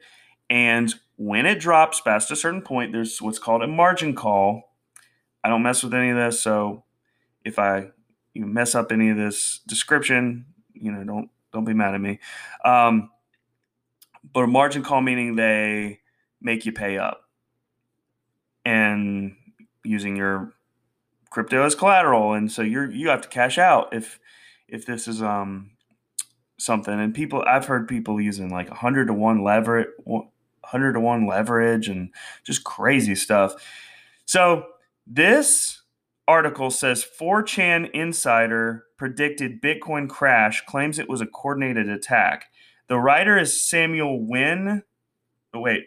And 0.50 0.94
when 1.16 1.46
it 1.46 1.58
drops 1.58 2.00
past 2.00 2.30
a 2.30 2.36
certain 2.36 2.62
point, 2.62 2.92
there's 2.92 3.20
what's 3.22 3.38
called 3.38 3.62
a 3.62 3.66
margin 3.66 4.14
call. 4.14 4.74
I 5.42 5.48
don't 5.48 5.62
mess 5.62 5.82
with 5.82 5.94
any 5.94 6.10
of 6.10 6.16
this, 6.16 6.40
so 6.40 6.84
if 7.44 7.58
I 7.58 7.88
you 8.34 8.44
mess 8.44 8.74
up 8.74 8.92
any 8.92 9.08
of 9.08 9.16
this 9.16 9.60
description, 9.66 10.46
you 10.74 10.92
know, 10.92 11.04
don't 11.04 11.30
don't 11.52 11.64
be 11.64 11.72
mad 11.72 11.94
at 11.94 12.00
me. 12.00 12.18
Um, 12.64 13.10
but 14.32 14.40
a 14.40 14.46
margin 14.46 14.82
call 14.82 15.00
meaning 15.00 15.36
they 15.36 16.00
make 16.40 16.66
you 16.66 16.72
pay 16.72 16.98
up, 16.98 17.22
and 18.64 19.36
using 19.84 20.16
your 20.16 20.52
crypto 21.30 21.64
as 21.64 21.74
collateral, 21.74 22.34
and 22.34 22.52
so 22.52 22.62
you're 22.62 22.90
you 22.90 23.08
have 23.08 23.22
to 23.22 23.28
cash 23.28 23.56
out 23.56 23.94
if 23.94 24.20
if 24.68 24.86
this 24.86 25.08
is 25.08 25.22
um 25.22 25.70
something. 26.58 26.98
And 26.98 27.14
people, 27.14 27.44
I've 27.46 27.66
heard 27.66 27.88
people 27.88 28.20
using 28.20 28.50
like 28.50 28.68
hundred 28.68 29.06
to 29.06 29.12
one 29.12 29.42
leverage, 29.42 29.88
hundred 30.64 30.94
to 30.94 31.00
one 31.00 31.26
leverage, 31.26 31.88
and 31.88 32.10
just 32.44 32.64
crazy 32.64 33.14
stuff. 33.14 33.54
So 34.24 34.66
this 35.06 35.82
article 36.28 36.70
says 36.70 37.04
4chan 37.04 37.90
insider 37.92 38.84
predicted 38.96 39.62
Bitcoin 39.62 40.08
crash, 40.08 40.64
claims 40.66 40.98
it 40.98 41.08
was 41.08 41.20
a 41.20 41.26
coordinated 41.26 41.88
attack. 41.88 42.46
The 42.88 42.98
writer 42.98 43.38
is 43.38 43.62
Samuel 43.62 44.26
Wynn. 44.26 44.82
Oh, 45.54 45.60
wait, 45.60 45.84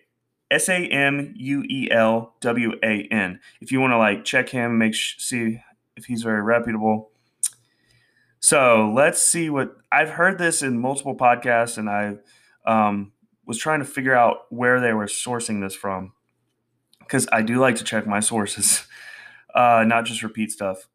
S 0.52 0.70
A 0.70 0.86
M 0.88 1.34
U 1.38 1.64
E 1.70 1.90
L 1.92 2.36
W 2.42 2.74
A 2.84 3.08
N. 3.12 3.40
If 3.62 3.72
you 3.72 3.80
want 3.80 3.92
to 3.92 3.98
like 3.98 4.26
check 4.26 4.50
him, 4.50 4.78
make 4.78 4.94
sh- 4.94 5.16
see 5.20 5.62
if 5.96 6.06
he's 6.06 6.24
very 6.24 6.42
reputable. 6.42 7.12
So 8.40 8.92
let's 8.96 9.22
see 9.22 9.50
what 9.50 9.76
I've 9.92 10.12
heard 10.12 10.38
this 10.38 10.62
in 10.62 10.80
multiple 10.80 11.16
podcasts, 11.16 11.78
and 11.78 11.90
I 11.90 12.18
um, 12.66 13.12
was 13.46 13.58
trying 13.58 13.80
to 13.80 13.86
figure 13.86 14.16
out 14.16 14.42
where 14.50 14.80
they 14.80 14.94
were 14.94 15.08
sourcing 15.08 15.62
this 15.62 15.76
from 15.76 16.14
because 17.00 17.28
I 17.32 17.42
do 17.42 17.58
like 17.58 17.76
to 17.78 17.84
check 17.84 18.06
my 18.06 18.20
sources, 18.20 18.86
uh, 19.56 19.84
not 19.86 20.06
just 20.06 20.24
repeat 20.24 20.52
stuff. 20.52 20.88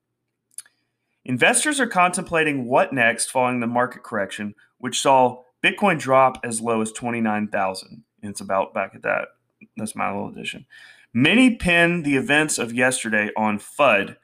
Investors 1.24 1.80
are 1.80 1.86
contemplating 1.86 2.66
what 2.66 2.92
next 2.92 3.30
following 3.30 3.60
the 3.60 3.66
market 3.66 4.02
correction, 4.02 4.54
which 4.78 5.00
saw 5.00 5.42
Bitcoin 5.62 5.98
drop 5.98 6.38
as 6.44 6.60
low 6.60 6.80
as 6.82 6.92
29,000. 6.92 8.04
And 8.22 8.30
it's 8.30 8.40
about 8.40 8.74
back 8.74 8.94
at 8.94 9.02
that. 9.02 9.28
That's 9.76 9.96
my 9.96 10.10
little 10.12 10.28
addition. 10.28 10.66
Many 11.12 11.56
pin 11.56 12.02
the 12.02 12.16
events 12.16 12.58
of 12.58 12.72
yesterday 12.72 13.30
on 13.36 13.58
FUD, 13.58 14.16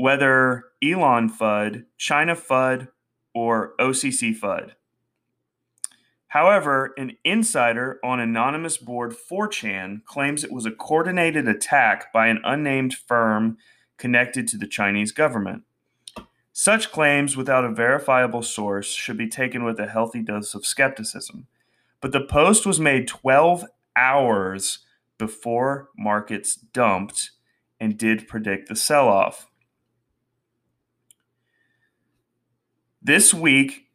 whether 0.00 0.64
Elon 0.82 1.28
FUD, 1.28 1.84
China 1.98 2.34
FUD, 2.34 2.88
or 3.34 3.74
OCC 3.78 4.34
FUD. 4.34 4.72
However, 6.28 6.94
an 6.96 7.18
insider 7.22 8.00
on 8.02 8.18
anonymous 8.18 8.78
board 8.78 9.14
4chan 9.14 10.06
claims 10.06 10.42
it 10.42 10.52
was 10.52 10.64
a 10.64 10.70
coordinated 10.70 11.46
attack 11.46 12.10
by 12.14 12.28
an 12.28 12.40
unnamed 12.44 12.94
firm 12.94 13.58
connected 13.98 14.48
to 14.48 14.56
the 14.56 14.66
Chinese 14.66 15.12
government. 15.12 15.64
Such 16.50 16.90
claims 16.90 17.36
without 17.36 17.66
a 17.66 17.70
verifiable 17.70 18.42
source 18.42 18.90
should 18.92 19.18
be 19.18 19.28
taken 19.28 19.64
with 19.64 19.78
a 19.78 19.86
healthy 19.86 20.22
dose 20.22 20.54
of 20.54 20.64
skepticism. 20.64 21.46
But 22.00 22.12
the 22.12 22.24
post 22.24 22.64
was 22.64 22.80
made 22.80 23.06
12 23.06 23.66
hours 23.94 24.78
before 25.18 25.90
markets 25.94 26.54
dumped 26.54 27.32
and 27.78 27.98
did 27.98 28.28
predict 28.28 28.70
the 28.70 28.76
sell 28.76 29.06
off. 29.06 29.49
This 33.02 33.32
week, 33.32 33.86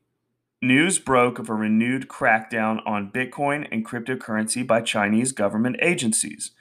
news 0.64 0.98
broke 0.98 1.38
of 1.38 1.48
a 1.48 1.54
renewed 1.54 2.08
crackdown 2.08 2.82
on 2.88 3.12
Bitcoin 3.12 3.68
and 3.72 3.86
cryptocurrency 3.86 4.66
by 4.66 4.82
Chinese 4.82 5.32
government 5.32 5.76
agencies. 5.80 6.54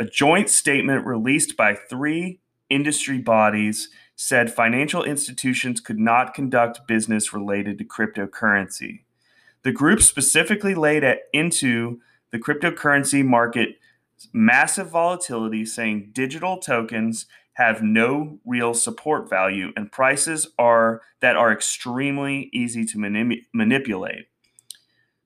A 0.00 0.04
joint 0.04 0.50
statement 0.50 1.06
released 1.06 1.56
by 1.56 1.76
three 1.76 2.40
industry 2.68 3.18
bodies 3.18 3.88
said 4.16 4.52
financial 4.52 5.04
institutions 5.04 5.80
could 5.80 6.00
not 6.00 6.34
conduct 6.34 6.88
business 6.88 7.32
related 7.32 7.78
to 7.78 7.84
cryptocurrency. 7.84 9.04
The 9.62 9.70
group 9.70 10.02
specifically 10.02 10.74
laid 10.74 11.04
into 11.32 12.00
the 12.32 12.40
cryptocurrency 12.40 13.24
market 13.24 13.76
massive 14.32 14.90
volatility, 14.90 15.64
saying 15.64 16.10
digital 16.12 16.58
tokens 16.58 17.26
have 17.54 17.82
no 17.82 18.38
real 18.44 18.74
support 18.74 19.28
value 19.28 19.72
and 19.76 19.92
prices 19.92 20.48
are 20.58 21.02
that 21.20 21.36
are 21.36 21.52
extremely 21.52 22.48
easy 22.52 22.84
to 22.84 22.98
manip- 22.98 23.44
manipulate. 23.52 24.26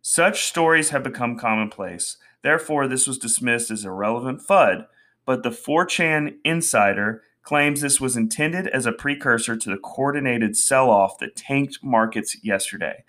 Such 0.02 0.44
stories 0.44 0.90
have 0.90 1.02
become 1.02 1.38
commonplace. 1.38 2.16
Therefore, 2.42 2.86
this 2.86 3.06
was 3.06 3.18
dismissed 3.18 3.70
as 3.70 3.84
irrelevant 3.84 4.40
FUD, 4.40 4.86
but 5.24 5.42
the 5.42 5.50
4chan 5.50 6.36
insider 6.44 7.22
claims 7.42 7.80
this 7.80 8.00
was 8.00 8.16
intended 8.16 8.66
as 8.68 8.86
a 8.86 8.92
precursor 8.92 9.56
to 9.56 9.70
the 9.70 9.76
coordinated 9.76 10.56
sell 10.56 10.90
off 10.90 11.18
that 11.18 11.36
tanked 11.36 11.78
markets 11.82 12.36
yesterday. 12.44 13.04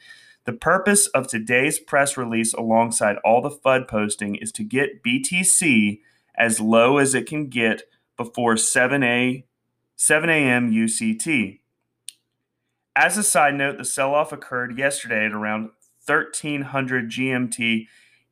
The 0.45 0.53
purpose 0.53 1.07
of 1.07 1.27
today's 1.27 1.77
press 1.77 2.15
release, 2.17 2.53
alongside 2.53 3.17
all 3.17 3.41
the 3.41 3.49
FUD 3.49 3.87
posting, 3.87 4.35
is 4.35 4.51
to 4.53 4.63
get 4.63 5.03
BTC 5.03 5.99
as 6.37 6.59
low 6.59 6.99
as 6.99 7.13
it 7.13 7.25
can 7.25 7.49
get 7.49 7.83
before 8.17 8.57
7 8.57 9.03
a 9.03 9.45
7 9.95 10.29
a.m. 10.29 10.71
UCT. 10.71 11.59
As 12.95 13.17
a 13.17 13.23
side 13.23 13.55
note, 13.55 13.77
the 13.77 13.85
sell 13.85 14.13
off 14.13 14.31
occurred 14.31 14.77
yesterday 14.77 15.25
at 15.25 15.33
around 15.33 15.69
1300 16.05 17.09
GMT 17.09 17.87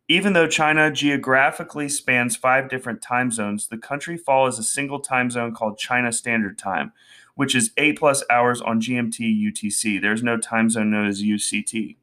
even 0.08 0.34
though 0.34 0.48
China 0.48 0.92
geographically 0.92 1.90
spans 1.90 2.36
five 2.36 2.70
different 2.70 3.02
time 3.02 3.32
zones, 3.32 3.68
the 3.68 3.78
country 3.78 4.18
follows 4.18 4.60
a 4.60 4.64
single 4.64 5.00
time 5.00 5.32
zone 5.32 5.54
called 5.54 5.80
China 5.80 6.12
Standard 6.12 6.60
Time, 6.60 6.94
which 7.34 7.56
is 7.56 7.72
eight 7.78 7.98
plus 7.98 8.24
hours 8.30 8.62
on 8.62 8.80
GMT 8.80 9.20
UTC. 9.20 10.00
There's 10.00 10.22
no 10.22 10.38
time 10.38 10.70
zone 10.70 10.92
known 10.92 11.08
as 11.08 11.24
UCT. 11.24 11.96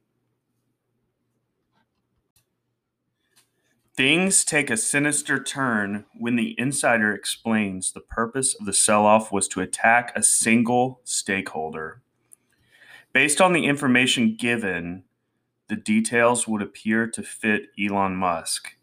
Things 3.95 4.43
take 4.43 4.71
a 4.71 4.77
sinister 4.77 5.41
turn 5.41 6.05
when 6.17 6.35
the 6.35 6.55
insider 6.57 7.13
explains 7.13 7.91
the 7.91 7.99
purpose 7.99 8.55
of 8.55 8.65
the 8.65 8.73
sell 8.73 9.05
off 9.05 9.31
was 9.31 9.47
to 9.49 9.61
attack 9.61 10.11
a 10.15 10.23
single 10.23 10.99
stakeholder. 11.03 12.01
Based 13.13 13.39
on 13.39 13.53
the 13.53 13.67
information 13.67 14.35
given, 14.35 15.03
the 15.69 15.75
details 15.75 16.47
would 16.47 16.63
appear 16.63 17.05
to 17.05 17.21
fit 17.21 17.67
Elon 17.79 18.15
Musk. 18.15 18.75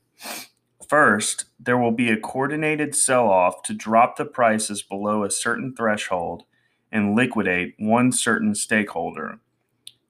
First, 0.88 1.46
there 1.58 1.76
will 1.76 1.90
be 1.90 2.08
a 2.08 2.16
coordinated 2.16 2.94
sell 2.94 3.28
off 3.28 3.64
to 3.64 3.74
drop 3.74 4.14
the 4.14 4.24
prices 4.24 4.80
below 4.80 5.24
a 5.24 5.30
certain 5.30 5.74
threshold 5.74 6.44
and 6.92 7.16
liquidate 7.16 7.74
one 7.80 8.12
certain 8.12 8.54
stakeholder. 8.54 9.40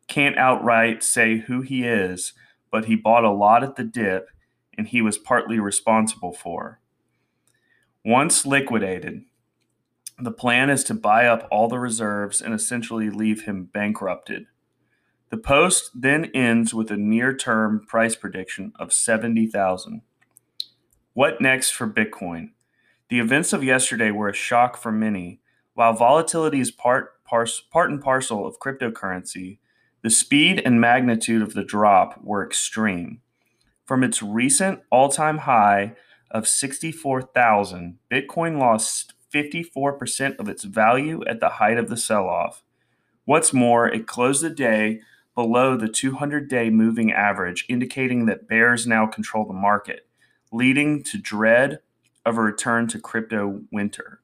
Can't 0.09 0.37
outright 0.37 1.03
say 1.03 1.39
who 1.39 1.63
he 1.63 1.87
is, 1.87 2.35
but 2.71 2.85
he 2.85 2.97
bought 2.97 3.25
a 3.25 3.31
lot 3.31 3.65
at 3.65 3.77
the 3.77 3.85
dip 3.85 4.29
and 4.81 4.89
he 4.89 5.03
was 5.03 5.19
partly 5.19 5.61
responsible 5.61 6.33
for. 6.33 6.81
Once 8.03 8.47
liquidated, 8.47 9.25
the 10.19 10.31
plan 10.31 10.71
is 10.71 10.83
to 10.85 10.95
buy 10.95 11.27
up 11.27 11.47
all 11.51 11.69
the 11.69 11.79
reserves 11.79 12.41
and 12.41 12.55
essentially 12.55 13.11
leave 13.11 13.43
him 13.43 13.69
bankrupted. 13.75 14.47
The 15.29 15.37
post 15.37 15.91
then 15.95 16.31
ends 16.33 16.73
with 16.73 16.91
a 16.91 16.97
near-term 16.97 17.85
price 17.87 18.17
prediction 18.17 18.73
of 18.79 18.91
70,000. 18.91 20.01
What 21.13 21.43
next 21.43 21.73
for 21.73 21.87
Bitcoin? 21.87 22.53
The 23.11 23.21
events 23.21 23.53
of 23.53 23.63
yesterday 23.63 24.11
were 24.11 24.31
a 24.31 24.33
shock 24.33 24.79
for 24.79 24.91
many. 24.91 25.41
While 25.75 25.93
volatility 25.93 26.61
is 26.61 26.71
part, 26.71 27.23
part 27.27 27.91
and 27.91 28.01
parcel 28.01 28.47
of 28.47 28.59
cryptocurrency, 28.59 29.59
the 30.03 30.09
speed 30.09 30.63
and 30.65 30.81
magnitude 30.81 31.43
of 31.43 31.53
the 31.53 31.65
drop 31.65 32.19
were 32.25 32.43
extreme. 32.47 33.21
From 33.91 34.05
its 34.05 34.23
recent 34.23 34.83
all 34.91 35.09
time 35.09 35.39
high 35.39 35.97
of 36.31 36.47
64,000, 36.47 37.99
Bitcoin 38.09 38.57
lost 38.57 39.15
54% 39.35 40.39
of 40.39 40.49
its 40.49 40.63
value 40.63 41.25
at 41.27 41.41
the 41.41 41.49
height 41.49 41.77
of 41.77 41.89
the 41.89 41.97
sell 41.97 42.29
off. 42.29 42.63
What's 43.25 43.53
more, 43.53 43.89
it 43.89 44.07
closed 44.07 44.45
the 44.45 44.51
day 44.51 45.01
below 45.35 45.77
the 45.77 45.89
200 45.89 46.49
day 46.49 46.71
moving 46.71 47.11
average, 47.11 47.67
indicating 47.69 48.27
that 48.27 48.47
bears 48.47 48.87
now 48.87 49.09
control 49.09 49.45
the 49.45 49.53
market, 49.53 50.07
leading 50.53 51.03
to 51.03 51.19
dread 51.19 51.81
of 52.25 52.39
a 52.39 52.43
return 52.43 52.87
to 52.87 53.01
crypto 53.01 53.63
winter. 53.73 54.21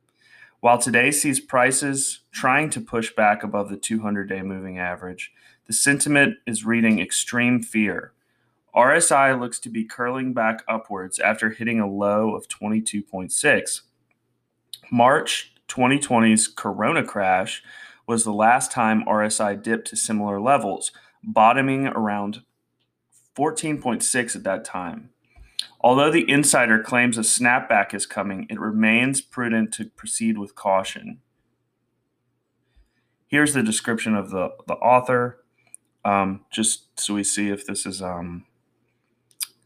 While 0.60 0.78
today 0.78 1.10
sees 1.10 1.40
prices 1.40 2.20
trying 2.30 2.70
to 2.70 2.80
push 2.80 3.12
back 3.12 3.42
above 3.42 3.70
the 3.70 3.76
200 3.76 4.28
day 4.28 4.42
moving 4.42 4.78
average, 4.78 5.32
the 5.66 5.72
sentiment 5.72 6.36
is 6.46 6.64
reading 6.64 7.00
extreme 7.00 7.60
fear. 7.60 8.12
RSI 8.76 9.40
looks 9.40 9.58
to 9.60 9.70
be 9.70 9.84
curling 9.84 10.34
back 10.34 10.62
upwards 10.68 11.18
after 11.18 11.50
hitting 11.50 11.80
a 11.80 11.90
low 11.90 12.34
of 12.34 12.46
22.6. 12.46 13.80
March 14.92 15.54
2020's 15.68 16.46
corona 16.46 17.02
crash 17.02 17.62
was 18.06 18.22
the 18.22 18.34
last 18.34 18.70
time 18.70 19.04
RSI 19.04 19.60
dipped 19.62 19.88
to 19.88 19.96
similar 19.96 20.38
levels, 20.40 20.92
bottoming 21.24 21.86
around 21.86 22.42
14.6 23.36 24.36
at 24.36 24.44
that 24.44 24.64
time. 24.64 25.10
Although 25.80 26.10
the 26.10 26.28
insider 26.30 26.82
claims 26.82 27.16
a 27.16 27.22
snapback 27.22 27.94
is 27.94 28.06
coming, 28.06 28.46
it 28.50 28.60
remains 28.60 29.20
prudent 29.20 29.72
to 29.74 29.86
proceed 29.86 30.36
with 30.36 30.54
caution. 30.54 31.20
Here's 33.26 33.54
the 33.54 33.62
description 33.62 34.14
of 34.14 34.30
the, 34.30 34.50
the 34.68 34.74
author, 34.74 35.44
um, 36.04 36.44
just 36.52 37.00
so 37.00 37.14
we 37.14 37.24
see 37.24 37.48
if 37.48 37.66
this 37.66 37.86
is 37.86 38.00
um, 38.00 38.44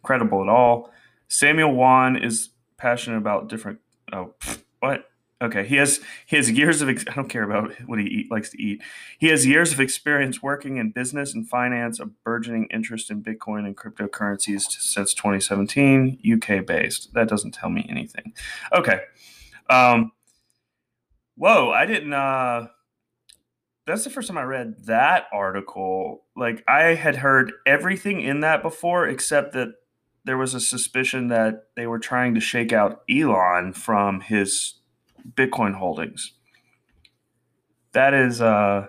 credible 0.02 0.42
at 0.42 0.48
all. 0.48 0.90
Samuel 1.28 1.72
Wan 1.72 2.16
is 2.16 2.50
passionate 2.76 3.18
about 3.18 3.48
different. 3.48 3.78
Oh, 4.12 4.34
what? 4.80 5.06
Okay, 5.42 5.64
he 5.64 5.76
has 5.76 6.00
he 6.26 6.36
has 6.36 6.50
years 6.50 6.82
of. 6.82 6.90
Ex- 6.90 7.04
I 7.08 7.14
don't 7.14 7.28
care 7.28 7.44
about 7.44 7.72
what 7.86 7.98
he 7.98 8.04
eat, 8.04 8.30
likes 8.30 8.50
to 8.50 8.62
eat. 8.62 8.82
He 9.18 9.28
has 9.28 9.46
years 9.46 9.72
of 9.72 9.80
experience 9.80 10.42
working 10.42 10.76
in 10.76 10.90
business 10.90 11.34
and 11.34 11.48
finance, 11.48 11.98
a 11.98 12.06
burgeoning 12.06 12.66
interest 12.70 13.10
in 13.10 13.22
Bitcoin 13.22 13.64
and 13.64 13.74
cryptocurrencies 13.74 14.62
since 14.70 15.14
2017. 15.14 16.18
UK 16.30 16.66
based. 16.66 17.14
That 17.14 17.28
doesn't 17.28 17.52
tell 17.52 17.70
me 17.70 17.86
anything. 17.88 18.34
Okay. 18.74 19.00
Um, 19.70 20.12
whoa, 21.36 21.70
I 21.70 21.86
didn't. 21.86 22.12
Uh, 22.12 22.66
that's 23.86 24.04
the 24.04 24.10
first 24.10 24.28
time 24.28 24.36
I 24.36 24.42
read 24.42 24.84
that 24.84 25.26
article. 25.32 26.24
Like 26.36 26.62
I 26.68 26.94
had 26.94 27.16
heard 27.16 27.52
everything 27.66 28.20
in 28.20 28.40
that 28.40 28.62
before, 28.62 29.08
except 29.08 29.54
that 29.54 29.72
there 30.30 30.38
was 30.38 30.54
a 30.54 30.60
suspicion 30.60 31.26
that 31.26 31.64
they 31.74 31.88
were 31.88 31.98
trying 31.98 32.34
to 32.34 32.40
shake 32.40 32.72
out 32.72 33.02
Elon 33.10 33.72
from 33.72 34.20
his 34.20 34.74
Bitcoin 35.34 35.74
holdings. 35.74 36.34
That 37.94 38.14
is 38.14 38.40
uh 38.40 38.86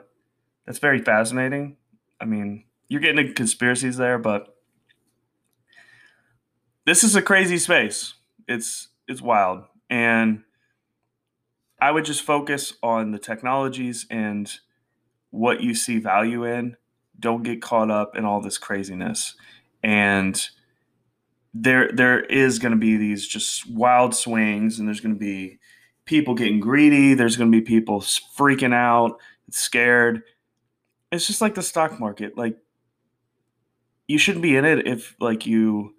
that's 0.67 0.77
very 0.77 0.99
fascinating. 0.99 1.77
I 2.19 2.25
mean, 2.25 2.65
you're 2.89 3.01
getting 3.01 3.17
into 3.17 3.33
conspiracies 3.33 3.97
there, 3.97 4.19
but 4.19 4.55
this 6.85 7.03
is 7.03 7.15
a 7.15 7.23
crazy 7.23 7.57
space. 7.57 8.13
It's 8.47 8.89
it's 9.07 9.23
wild. 9.23 9.63
And 9.89 10.43
I 11.81 11.89
would 11.89 12.05
just 12.05 12.21
focus 12.21 12.75
on 12.83 13.13
the 13.13 13.17
technologies 13.17 14.05
and 14.11 14.47
what 15.31 15.63
you 15.63 15.73
see 15.73 15.97
value 15.97 16.43
in. 16.43 16.77
Don't 17.19 17.41
get 17.41 17.63
caught 17.63 17.89
up 17.89 18.15
in 18.15 18.25
all 18.25 18.41
this 18.41 18.59
craziness. 18.59 19.33
And 19.81 20.39
there 21.53 21.91
there 21.91 22.19
is 22.21 22.59
going 22.59 22.71
to 22.71 22.77
be 22.77 22.97
these 22.97 23.27
just 23.27 23.69
wild 23.69 24.15
swings 24.15 24.79
and 24.79 24.87
there's 24.87 25.01
going 25.01 25.13
to 25.13 25.19
be 25.19 25.59
people 26.05 26.33
getting 26.33 26.59
greedy 26.59 27.13
there's 27.13 27.35
going 27.35 27.51
to 27.51 27.57
be 27.57 27.63
people 27.63 28.01
freaking 28.01 28.73
out 28.73 29.19
scared. 29.49 30.23
It's 31.11 31.27
just 31.27 31.41
like 31.41 31.55
the 31.55 31.61
stock 31.61 31.99
market 31.99 32.37
like 32.37 32.57
you 34.07 34.17
shouldn't 34.17 34.43
be 34.43 34.55
in 34.55 34.65
it 34.65 34.87
if 34.87 35.15
like 35.19 35.45
you 35.45 35.95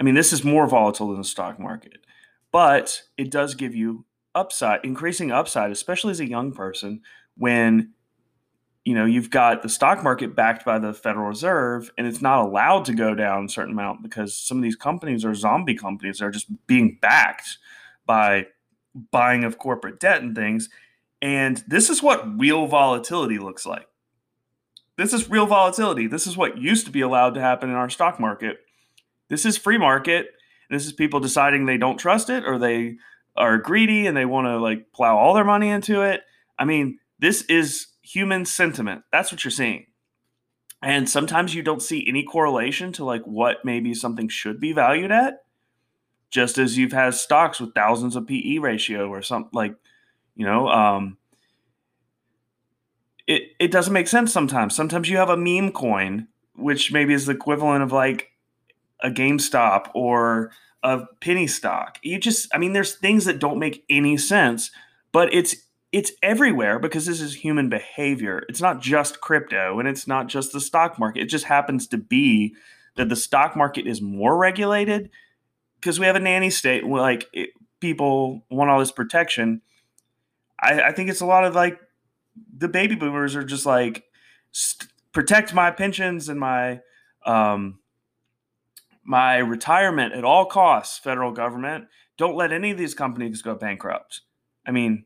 i 0.00 0.02
mean 0.02 0.14
this 0.14 0.32
is 0.32 0.42
more 0.42 0.66
volatile 0.66 1.08
than 1.08 1.18
the 1.18 1.24
stock 1.24 1.60
market 1.60 1.98
but 2.50 3.02
it 3.16 3.30
does 3.30 3.54
give 3.54 3.74
you 3.74 4.04
upside 4.34 4.80
increasing 4.84 5.30
upside 5.30 5.70
especially 5.70 6.10
as 6.10 6.20
a 6.20 6.28
young 6.28 6.52
person 6.52 7.00
when 7.36 7.92
you 8.84 8.94
know 8.94 9.04
you've 9.04 9.30
got 9.30 9.62
the 9.62 9.68
stock 9.68 10.02
market 10.02 10.34
backed 10.34 10.64
by 10.64 10.78
the 10.78 10.92
federal 10.92 11.28
reserve 11.28 11.90
and 11.96 12.06
it's 12.06 12.22
not 12.22 12.44
allowed 12.44 12.84
to 12.84 12.94
go 12.94 13.14
down 13.14 13.44
a 13.44 13.48
certain 13.48 13.72
amount 13.72 14.02
because 14.02 14.36
some 14.36 14.56
of 14.56 14.62
these 14.62 14.76
companies 14.76 15.24
are 15.24 15.34
zombie 15.34 15.74
companies 15.74 16.18
they're 16.18 16.30
just 16.30 16.48
being 16.66 16.98
backed 17.00 17.58
by 18.06 18.46
buying 18.94 19.44
of 19.44 19.58
corporate 19.58 20.00
debt 20.00 20.22
and 20.22 20.34
things. 20.34 20.68
And 21.20 21.62
this 21.66 21.88
is 21.88 22.02
what 22.02 22.38
real 22.38 22.66
volatility 22.66 23.38
looks 23.38 23.64
like. 23.64 23.86
This 24.96 25.12
is 25.12 25.30
real 25.30 25.46
volatility. 25.46 26.06
This 26.06 26.26
is 26.26 26.36
what 26.36 26.58
used 26.58 26.86
to 26.86 26.92
be 26.92 27.00
allowed 27.00 27.34
to 27.34 27.40
happen 27.40 27.70
in 27.70 27.76
our 27.76 27.88
stock 27.88 28.20
market. 28.20 28.58
This 29.28 29.46
is 29.46 29.56
free 29.56 29.78
market. 29.78 30.26
This 30.70 30.86
is 30.86 30.92
people 30.92 31.20
deciding 31.20 31.64
they 31.64 31.78
don't 31.78 31.98
trust 31.98 32.28
it 32.28 32.44
or 32.44 32.58
they 32.58 32.96
are 33.36 33.58
greedy 33.58 34.06
and 34.06 34.16
they 34.16 34.26
want 34.26 34.46
to 34.46 34.58
like 34.58 34.92
plow 34.92 35.16
all 35.16 35.34
their 35.34 35.44
money 35.44 35.68
into 35.68 36.02
it. 36.02 36.22
I 36.58 36.64
mean 36.64 36.98
this 37.18 37.42
is 37.42 37.86
human 38.02 38.44
sentiment. 38.44 39.02
That's 39.12 39.32
what 39.32 39.44
you're 39.44 39.50
seeing. 39.50 39.86
And 40.82 41.08
sometimes 41.08 41.54
you 41.54 41.62
don't 41.62 41.82
see 41.82 42.04
any 42.08 42.24
correlation 42.24 42.92
to 42.92 43.04
like 43.04 43.22
what 43.22 43.64
maybe 43.64 43.94
something 43.94 44.28
should 44.28 44.60
be 44.60 44.72
valued 44.72 45.12
at. 45.12 45.44
Just 46.30 46.58
as 46.58 46.76
you've 46.76 46.92
had 46.92 47.14
stocks 47.14 47.60
with 47.60 47.74
thousands 47.74 48.16
of 48.16 48.26
PE 48.26 48.58
ratio 48.58 49.08
or 49.08 49.22
something 49.22 49.50
like, 49.52 49.76
you 50.34 50.44
know, 50.44 50.66
um, 50.68 51.18
it, 53.26 53.52
it 53.60 53.70
doesn't 53.70 53.92
make 53.92 54.08
sense 54.08 54.32
sometimes. 54.32 54.74
Sometimes 54.74 55.08
you 55.08 55.18
have 55.18 55.30
a 55.30 55.36
meme 55.36 55.70
coin, 55.72 56.26
which 56.56 56.90
maybe 56.90 57.14
is 57.14 57.26
the 57.26 57.32
equivalent 57.32 57.82
of 57.82 57.92
like 57.92 58.30
a 59.00 59.10
GameStop 59.10 59.90
or 59.94 60.50
a 60.82 61.02
penny 61.20 61.46
stock. 61.46 61.98
You 62.02 62.18
just, 62.18 62.52
I 62.52 62.58
mean, 62.58 62.72
there's 62.72 62.94
things 62.94 63.26
that 63.26 63.38
don't 63.38 63.58
make 63.58 63.84
any 63.88 64.16
sense, 64.16 64.70
but 65.12 65.32
it's 65.32 65.54
it's 65.92 66.12
everywhere 66.22 66.78
because 66.78 67.04
this 67.04 67.20
is 67.20 67.34
human 67.34 67.68
behavior. 67.68 68.44
It's 68.48 68.62
not 68.62 68.80
just 68.80 69.20
crypto 69.20 69.78
and 69.78 69.86
it's 69.86 70.06
not 70.06 70.26
just 70.26 70.52
the 70.52 70.60
stock 70.60 70.98
market. 70.98 71.22
It 71.22 71.26
just 71.26 71.44
happens 71.44 71.86
to 71.88 71.98
be 71.98 72.54
that 72.96 73.10
the 73.10 73.16
stock 73.16 73.54
market 73.54 73.86
is 73.86 74.00
more 74.00 74.36
regulated 74.36 75.10
because 75.76 76.00
we 76.00 76.06
have 76.06 76.16
a 76.16 76.20
nanny 76.20 76.48
state. 76.48 76.86
Like 76.86 77.28
it, 77.34 77.50
people 77.78 78.42
want 78.50 78.70
all 78.70 78.78
this 78.78 78.90
protection. 78.90 79.60
I, 80.58 80.80
I, 80.80 80.92
think 80.92 81.10
it's 81.10 81.20
a 81.20 81.26
lot 81.26 81.44
of 81.44 81.54
like 81.54 81.78
the 82.56 82.68
baby 82.68 82.94
boomers 82.94 83.36
are 83.36 83.44
just 83.44 83.66
like 83.66 84.04
st- 84.50 84.90
protect 85.12 85.52
my 85.52 85.70
pensions 85.70 86.28
and 86.30 86.40
my 86.40 86.80
um, 87.26 87.80
my 89.04 89.36
retirement 89.36 90.14
at 90.14 90.24
all 90.24 90.46
costs. 90.46 90.98
Federal 90.98 91.32
government 91.32 91.88
don't 92.16 92.36
let 92.36 92.52
any 92.52 92.70
of 92.70 92.78
these 92.78 92.94
companies 92.94 93.42
go 93.42 93.54
bankrupt. 93.54 94.22
I 94.66 94.70
mean 94.70 95.04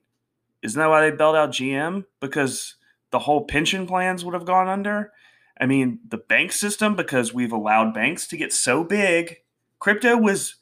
isn't 0.67 0.79
that 0.79 0.89
why 0.89 1.09
they 1.09 1.17
bailed 1.17 1.37
out 1.37 1.53
GM? 1.53 2.05
Because 2.21 2.75
the 3.13 3.21
whole 3.21 3.45
pension 3.45 3.87
plans 3.87 4.25
would 4.25 4.35
have 4.35 4.45
gone 4.45 4.69
under. 4.69 5.13
I 5.61 5.67
mean, 5.67 6.01
the 6.07 6.19
bank 6.19 6.51
system, 6.51 6.97
because 6.97 7.33
we've 7.33 7.53
allowed 7.53 7.95
banks 7.95 8.27
to 8.29 8.37
get 8.37 8.53
so 8.53 8.83
big 8.85 9.37
crypto 9.79 10.17
was 10.17 10.57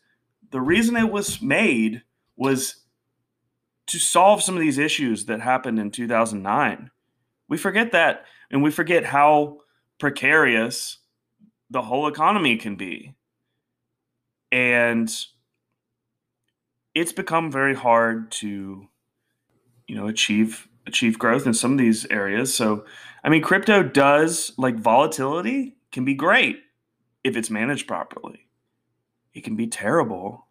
the 0.50 0.60
reason 0.60 0.96
it 0.96 1.10
was 1.10 1.40
made 1.40 2.02
was 2.36 2.82
to 3.86 3.98
solve 3.98 4.42
some 4.42 4.54
of 4.54 4.60
these 4.60 4.78
issues 4.78 5.24
that 5.26 5.40
happened 5.40 5.78
in 5.78 5.90
2009. 5.90 6.90
We 7.48 7.56
forget 7.56 7.92
that 7.92 8.24
and 8.50 8.62
we 8.62 8.70
forget 8.70 9.06
how 9.06 9.60
precarious 9.98 10.98
the 11.70 11.82
whole 11.82 12.06
economy 12.06 12.56
can 12.56 12.76
be. 12.76 13.14
And 14.52 15.10
it's 16.94 17.12
become 17.12 17.50
very 17.50 17.74
hard 17.74 18.30
to 18.32 18.88
you 19.86 19.94
know 19.94 20.06
achieve 20.06 20.68
achieve 20.86 21.18
growth 21.18 21.46
in 21.46 21.54
some 21.54 21.72
of 21.72 21.78
these 21.78 22.06
areas. 22.06 22.54
So, 22.54 22.84
I 23.22 23.28
mean, 23.28 23.42
crypto 23.42 23.82
does 23.82 24.52
like 24.58 24.76
volatility 24.76 25.76
can 25.92 26.04
be 26.04 26.14
great 26.14 26.60
if 27.22 27.36
it's 27.36 27.50
managed 27.50 27.86
properly. 27.86 28.48
It 29.32 29.44
can 29.44 29.56
be 29.56 29.66
terrible 29.66 30.46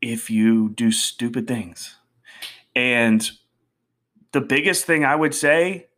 if 0.00 0.30
you 0.30 0.70
do 0.70 0.92
stupid 0.92 1.46
things. 1.46 1.96
And 2.74 3.30
the 4.32 4.40
biggest 4.40 4.84
thing 4.84 5.04
I 5.04 5.14
would 5.14 5.34
say, 5.34 5.88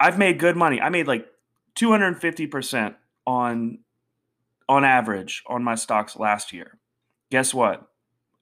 I've 0.00 0.18
made 0.18 0.38
good 0.38 0.56
money. 0.56 0.80
I 0.80 0.88
made 0.88 1.06
like 1.06 1.26
250% 1.76 2.94
on 3.26 3.78
on 4.68 4.84
average 4.84 5.42
on 5.46 5.62
my 5.62 5.74
stocks 5.74 6.16
last 6.16 6.52
year. 6.52 6.78
Guess 7.30 7.52
what? 7.52 7.88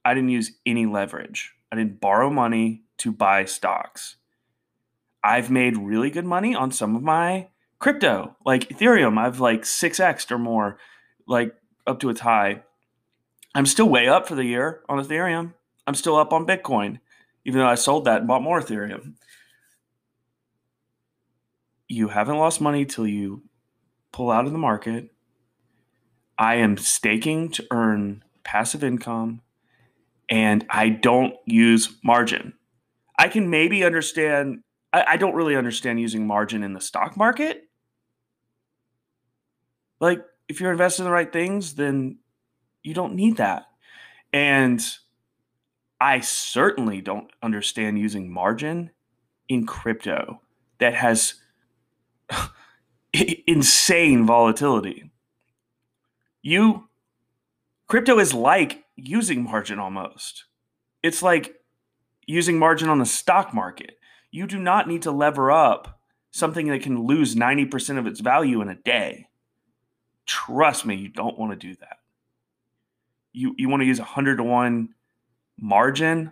I 0.05 0.13
didn't 0.13 0.29
use 0.29 0.51
any 0.65 0.85
leverage. 0.85 1.53
I 1.71 1.77
didn't 1.77 2.01
borrow 2.01 2.29
money 2.29 2.83
to 2.97 3.11
buy 3.11 3.45
stocks. 3.45 4.17
I've 5.23 5.49
made 5.49 5.77
really 5.77 6.09
good 6.09 6.25
money 6.25 6.53
on 6.53 6.71
some 6.71 6.95
of 6.95 7.03
my 7.03 7.49
crypto, 7.79 8.35
like 8.45 8.69
Ethereum. 8.69 9.17
I've 9.17 9.39
like 9.39 9.61
6x 9.61 10.29
or 10.31 10.37
more, 10.37 10.77
like 11.27 11.55
up 11.87 11.99
to 11.99 12.09
its 12.09 12.21
high. 12.21 12.63
I'm 13.53 13.65
still 13.65 13.87
way 13.87 14.07
up 14.07 14.27
for 14.27 14.35
the 14.35 14.45
year 14.45 14.81
on 14.89 15.03
Ethereum. 15.03 15.53
I'm 15.85 15.95
still 15.95 16.15
up 16.15 16.33
on 16.33 16.45
Bitcoin, 16.45 16.99
even 17.45 17.59
though 17.59 17.67
I 17.67 17.75
sold 17.75 18.05
that 18.05 18.19
and 18.19 18.27
bought 18.27 18.43
more 18.43 18.61
Ethereum. 18.61 19.15
You 21.87 22.09
haven't 22.09 22.37
lost 22.37 22.61
money 22.61 22.85
till 22.85 23.07
you 23.07 23.43
pull 24.11 24.31
out 24.31 24.45
of 24.45 24.51
the 24.51 24.57
market. 24.57 25.09
I 26.37 26.55
am 26.55 26.77
staking 26.77 27.49
to 27.51 27.67
earn 27.71 28.23
passive 28.43 28.83
income 28.83 29.41
and 30.31 30.65
I 30.69 30.89
don't 30.89 31.35
use 31.45 31.99
margin. 32.03 32.53
I 33.19 33.27
can 33.27 33.49
maybe 33.49 33.83
understand, 33.83 34.63
I, 34.93 35.03
I 35.09 35.17
don't 35.17 35.35
really 35.35 35.57
understand 35.57 35.99
using 35.99 36.25
margin 36.25 36.63
in 36.63 36.73
the 36.73 36.79
stock 36.79 37.17
market. 37.17 37.63
Like, 39.99 40.23
if 40.47 40.59
you're 40.59 40.71
investing 40.71 41.03
in 41.03 41.09
the 41.09 41.13
right 41.13 41.31
things, 41.31 41.75
then 41.75 42.17
you 42.81 42.93
don't 42.93 43.13
need 43.13 43.37
that. 43.37 43.65
And 44.31 44.81
I 45.99 46.21
certainly 46.21 47.01
don't 47.01 47.29
understand 47.43 47.99
using 47.99 48.31
margin 48.31 48.91
in 49.49 49.67
crypto 49.67 50.41
that 50.79 50.95
has 50.95 51.35
insane 53.13 54.25
volatility. 54.25 55.11
You 56.41 56.87
crypto 57.87 58.17
is 58.17 58.33
like 58.33 58.85
using 59.07 59.43
margin 59.43 59.79
almost. 59.79 60.45
It's 61.03 61.23
like 61.23 61.55
using 62.25 62.59
margin 62.59 62.89
on 62.89 62.99
the 62.99 63.05
stock 63.05 63.53
market. 63.53 63.97
You 64.31 64.47
do 64.47 64.59
not 64.59 64.87
need 64.87 65.01
to 65.03 65.11
lever 65.11 65.51
up 65.51 65.99
something 66.31 66.67
that 66.67 66.81
can 66.81 67.05
lose 67.05 67.35
90% 67.35 67.97
of 67.97 68.07
its 68.07 68.19
value 68.19 68.61
in 68.61 68.69
a 68.69 68.75
day. 68.75 69.27
Trust 70.25 70.85
me, 70.85 70.95
you 70.95 71.09
don't 71.09 71.37
want 71.37 71.51
to 71.51 71.67
do 71.67 71.75
that. 71.75 71.97
You 73.33 73.55
you 73.57 73.69
want 73.69 73.81
to 73.81 73.87
use 73.87 73.99
a 73.99 74.03
100 74.03 74.37
to 74.37 74.43
1 74.43 74.89
margin 75.57 76.31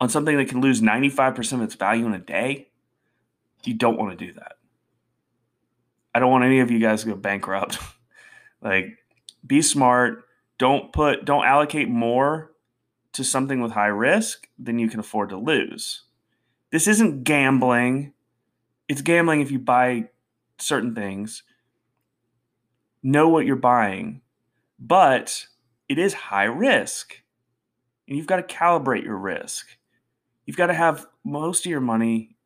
on 0.00 0.08
something 0.08 0.36
that 0.36 0.48
can 0.48 0.60
lose 0.60 0.80
95% 0.80 1.52
of 1.54 1.62
its 1.62 1.74
value 1.74 2.06
in 2.06 2.14
a 2.14 2.18
day? 2.18 2.68
You 3.64 3.74
don't 3.74 3.98
want 3.98 4.18
to 4.18 4.26
do 4.26 4.32
that. 4.34 4.52
I 6.14 6.18
don't 6.18 6.30
want 6.30 6.44
any 6.44 6.60
of 6.60 6.70
you 6.70 6.78
guys 6.78 7.02
to 7.02 7.08
go 7.08 7.16
bankrupt. 7.16 7.78
like 8.62 8.98
be 9.46 9.62
smart, 9.62 10.23
don't 10.58 10.92
put 10.92 11.24
don't 11.24 11.44
allocate 11.44 11.88
more 11.88 12.52
to 13.12 13.24
something 13.24 13.60
with 13.60 13.72
high 13.72 13.86
risk 13.86 14.48
than 14.58 14.78
you 14.78 14.88
can 14.88 15.00
afford 15.00 15.30
to 15.30 15.36
lose. 15.36 16.04
This 16.70 16.88
isn't 16.88 17.24
gambling. 17.24 18.12
It's 18.88 19.02
gambling 19.02 19.40
if 19.40 19.50
you 19.50 19.58
buy 19.58 20.08
certain 20.58 20.94
things. 20.94 21.42
Know 23.02 23.28
what 23.28 23.46
you're 23.46 23.56
buying, 23.56 24.22
but 24.78 25.46
it 25.88 25.98
is 25.98 26.14
high 26.14 26.44
risk. 26.44 27.20
And 28.08 28.16
you've 28.16 28.26
got 28.26 28.36
to 28.36 28.54
calibrate 28.54 29.04
your 29.04 29.16
risk. 29.16 29.66
You've 30.46 30.56
got 30.56 30.66
to 30.66 30.74
have 30.74 31.06
most 31.24 31.64
of 31.64 31.70
your 31.70 31.80
money. 31.80 32.36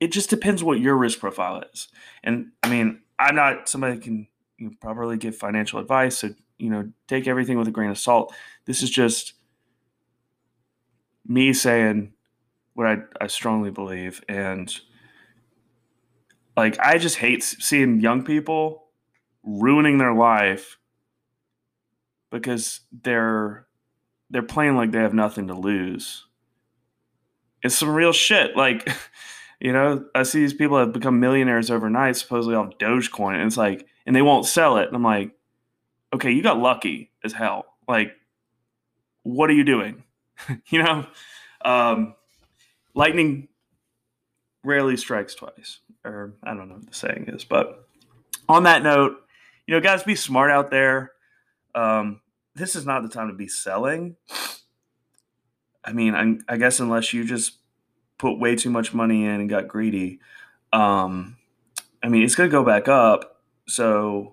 It 0.00 0.12
just 0.12 0.30
depends 0.30 0.62
what 0.64 0.80
your 0.80 0.96
risk 0.96 1.20
profile 1.20 1.62
is. 1.72 1.88
And 2.24 2.48
I 2.62 2.68
mean, 2.68 3.00
I'm 3.18 3.36
not 3.36 3.68
somebody 3.68 3.94
that 3.94 4.02
can 4.02 4.26
you 4.58 4.66
know, 4.66 4.72
properly 4.80 5.16
give 5.16 5.36
financial 5.36 5.78
advice. 5.78 6.18
So 6.18 6.30
you 6.62 6.70
know, 6.70 6.88
take 7.08 7.26
everything 7.26 7.58
with 7.58 7.66
a 7.66 7.72
grain 7.72 7.90
of 7.90 7.98
salt. 7.98 8.32
This 8.66 8.84
is 8.84 8.90
just 8.90 9.34
me 11.26 11.52
saying 11.52 12.12
what 12.74 12.86
I, 12.86 12.98
I 13.20 13.26
strongly 13.26 13.72
believe. 13.72 14.22
And 14.28 14.72
like, 16.56 16.78
I 16.78 16.98
just 16.98 17.16
hate 17.16 17.42
seeing 17.42 18.00
young 18.00 18.24
people 18.24 18.84
ruining 19.42 19.98
their 19.98 20.14
life 20.14 20.78
because 22.30 22.80
they're 22.92 23.66
they're 24.30 24.42
playing 24.42 24.76
like 24.76 24.92
they 24.92 25.00
have 25.00 25.12
nothing 25.12 25.48
to 25.48 25.54
lose. 25.54 26.24
It's 27.62 27.76
some 27.76 27.90
real 27.90 28.12
shit. 28.12 28.56
Like, 28.56 28.88
you 29.60 29.72
know, 29.72 30.06
I 30.14 30.22
see 30.22 30.38
these 30.38 30.54
people 30.54 30.78
have 30.78 30.92
become 30.92 31.18
millionaires 31.18 31.72
overnight, 31.72 32.16
supposedly 32.16 32.54
off 32.54 32.78
Dogecoin, 32.78 33.34
and 33.34 33.46
it's 33.48 33.56
like, 33.56 33.84
and 34.06 34.14
they 34.14 34.22
won't 34.22 34.46
sell 34.46 34.78
it. 34.78 34.86
And 34.86 34.96
I'm 34.96 35.02
like, 35.02 35.36
okay, 36.12 36.30
you 36.30 36.42
got 36.42 36.58
lucky 36.58 37.10
as 37.24 37.32
hell. 37.32 37.66
Like, 37.88 38.12
what 39.22 39.50
are 39.50 39.54
you 39.54 39.64
doing? 39.64 40.04
you 40.66 40.82
know, 40.82 41.06
um, 41.64 42.14
lightning 42.94 43.48
rarely 44.64 44.96
strikes 44.96 45.34
twice, 45.34 45.80
or 46.04 46.34
I 46.42 46.54
don't 46.54 46.68
know 46.68 46.76
what 46.76 46.86
the 46.86 46.94
saying 46.94 47.26
is. 47.28 47.44
But 47.44 47.86
on 48.48 48.64
that 48.64 48.82
note, 48.82 49.16
you 49.66 49.74
know, 49.74 49.80
guys, 49.80 50.02
be 50.02 50.14
smart 50.14 50.50
out 50.50 50.70
there. 50.70 51.12
Um, 51.74 52.20
this 52.54 52.76
is 52.76 52.84
not 52.84 53.02
the 53.02 53.08
time 53.08 53.28
to 53.28 53.34
be 53.34 53.48
selling. 53.48 54.16
I 55.84 55.92
mean, 55.92 56.14
I, 56.14 56.52
I 56.52 56.56
guess 56.58 56.80
unless 56.80 57.12
you 57.12 57.24
just 57.24 57.54
put 58.18 58.38
way 58.38 58.54
too 58.54 58.70
much 58.70 58.94
money 58.94 59.24
in 59.24 59.40
and 59.40 59.50
got 59.50 59.68
greedy. 59.68 60.20
Um, 60.72 61.36
I 62.02 62.08
mean, 62.08 62.22
it's 62.22 62.34
going 62.34 62.48
to 62.48 62.52
go 62.52 62.64
back 62.64 62.88
up. 62.88 63.40
So 63.66 64.31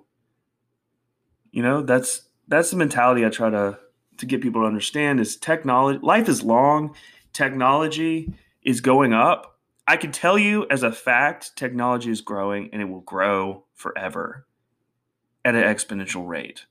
you 1.60 1.64
know 1.64 1.82
that's 1.82 2.22
that's 2.48 2.72
the 2.72 2.78
mentality 2.78 3.26
i 3.26 3.30
try 3.30 3.50
to 3.50 3.78
to 4.16 4.26
get 4.26 4.40
people 4.40 4.62
to 4.62 4.66
understand 4.66 5.20
is 5.20 5.36
technology 5.36 6.00
life 6.02 6.30
is 6.30 6.42
long. 6.42 6.96
Technology 7.34 8.34
is 8.64 8.80
going 8.80 9.12
up. 9.14 9.60
I 9.86 9.98
can 9.98 10.14
tell 10.14 10.38
you 10.38 10.66
as 10.70 10.84
a 10.84 10.92
fact 10.94 11.58
technology 11.58 12.12
is 12.12 12.22
growing 12.22 12.70
and 12.72 12.82
it 12.82 12.86
will 12.86 13.02
grow 13.02 13.66
forever 13.74 14.46
at 15.44 15.54
an 15.54 15.64
exponential 15.64 16.26
rate. 16.26 16.66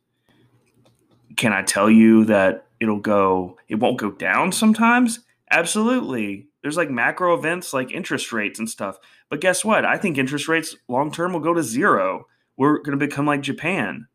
Can 1.36 1.52
i 1.52 1.60
tell 1.60 1.90
you 1.90 2.24
that 2.24 2.66
it'll 2.80 2.98
go 2.98 3.58
it 3.68 3.74
won't 3.74 3.98
go 3.98 4.10
down 4.10 4.52
sometimes? 4.52 5.20
Absolutely. 5.50 6.48
There's 6.62 6.78
like 6.78 6.90
macro 6.90 7.34
events 7.34 7.74
like 7.74 7.92
interest 7.92 8.32
rates 8.32 8.58
and 8.58 8.70
stuff. 8.70 8.98
But 9.28 9.42
guess 9.42 9.66
what? 9.66 9.84
I 9.84 9.98
think 9.98 10.16
interest 10.16 10.48
rates 10.48 10.74
long 10.88 11.12
term 11.12 11.34
will 11.34 11.40
go 11.40 11.52
to 11.52 11.62
zero. 11.62 12.24
We're 12.56 12.78
going 12.78 12.98
to 12.98 13.06
become 13.06 13.26
like 13.26 13.42
japan 13.42 14.08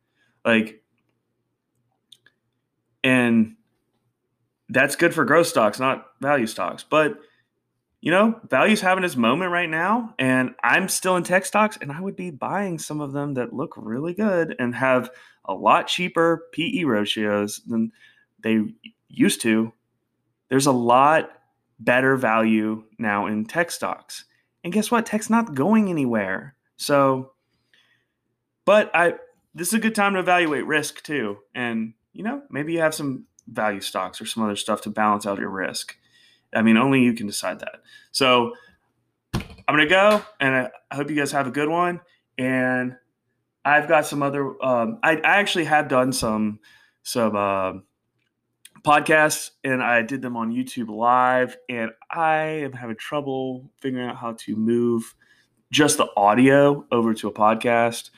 like, 0.46 0.82
and 3.04 3.56
that's 4.70 4.96
good 4.96 5.14
for 5.14 5.26
growth 5.26 5.48
stocks, 5.48 5.80
not 5.80 6.06
value 6.22 6.48
stocks. 6.48 6.84
But 6.84 7.18
you 8.04 8.12
know, 8.12 8.38
value's 8.50 8.82
having 8.82 9.06
its 9.06 9.16
moment 9.16 9.52
right 9.52 9.70
now, 9.70 10.14
and 10.20 10.56
I'm 10.62 10.89
still 10.89 11.16
in 11.16 11.24
tech 11.24 11.46
stocks, 11.46 11.78
and 11.80 11.89
I 11.89 12.02
would 12.02 12.18
be 12.18 12.32
buying 12.32 12.78
some 12.78 13.00
of 13.00 13.14
them 13.14 13.36
that 13.36 13.54
look 13.54 13.76
really 13.78 14.14
good 14.14 14.58
and 14.60 14.76
have 14.76 15.10
a 15.46 15.54
lot 15.54 15.88
cheaper 15.88 16.44
PE 16.52 16.84
ratios 16.84 17.62
than 17.66 17.94
they 18.41 18.62
used 19.08 19.39
to. 19.44 19.72
There's 20.50 20.66
a 20.66 20.74
lot 20.74 21.32
better 21.80 22.18
value 22.18 22.84
now 23.00 23.28
in 23.28 23.46
tech 23.46 23.72
stocks. 23.72 24.26
And 24.66 24.74
guess 24.74 24.91
what? 24.91 25.06
Tech's 25.06 25.30
not 25.30 25.56
going 25.56 25.89
anywhere. 25.89 26.56
So, 26.76 27.32
but 28.66 28.91
I 28.94 29.14
this 29.54 29.70
is 29.70 29.74
a 29.74 29.80
good 29.80 29.95
time 29.95 30.14
to 30.14 30.20
evaluate 30.20 30.66
risk 30.66 31.04
too. 31.04 31.38
And, 31.54 31.93
you 32.14 32.24
know, 32.24 32.41
maybe 32.49 32.74
you 32.74 32.80
have 32.80 32.95
some 32.95 33.26
value 33.47 33.82
stocks 33.82 34.22
or 34.22 34.26
some 34.26 34.43
other 34.43 34.56
stuff 34.56 34.82
to 34.82 34.89
balance 34.89 35.26
out 35.26 35.39
your 35.39 35.49
risk. 35.49 35.95
I 36.54 36.62
mean, 36.62 36.78
only 36.78 37.01
you 37.01 37.14
can 37.14 37.28
decide 37.28 37.60
that. 37.60 37.82
So 38.12 38.54
I'm 39.34 39.76
going 39.76 39.80
to 39.80 39.88
go 39.88 40.24
and 40.39 40.70
I 40.91 40.95
hope 40.95 41.10
you 41.10 41.16
guys 41.16 41.32
have 41.32 41.47
a 41.47 41.51
good 41.51 41.70
one. 41.70 42.01
And 42.38 42.97
I've 43.66 43.88
got 43.88 44.06
some 44.06 44.22
other. 44.22 44.62
Um, 44.64 44.99
I, 45.04 45.18
I 45.18 45.38
actually 45.38 45.66
have 45.66 45.88
done 45.88 46.12
some 46.12 46.60
some 47.04 47.36
uh, 47.36 47.74
podcasts, 48.84 49.51
and 49.64 49.82
I 49.82 50.01
did 50.01 50.22
them 50.22 50.36
on 50.36 50.51
YouTube 50.51 50.89
Live, 50.89 51.58
and 51.70 51.91
I 52.12 52.38
am 52.38 52.74
having 52.74 52.97
trouble 52.97 53.70
figuring 53.80 54.08
out 54.10 54.18
how 54.18 54.34
to 54.39 54.56
move 54.56 55.16
just 55.72 55.97
the 55.97 56.08
audio 56.18 56.86
over 56.91 57.14
to 57.14 57.28
a 57.28 57.34
podcast. 57.34 58.10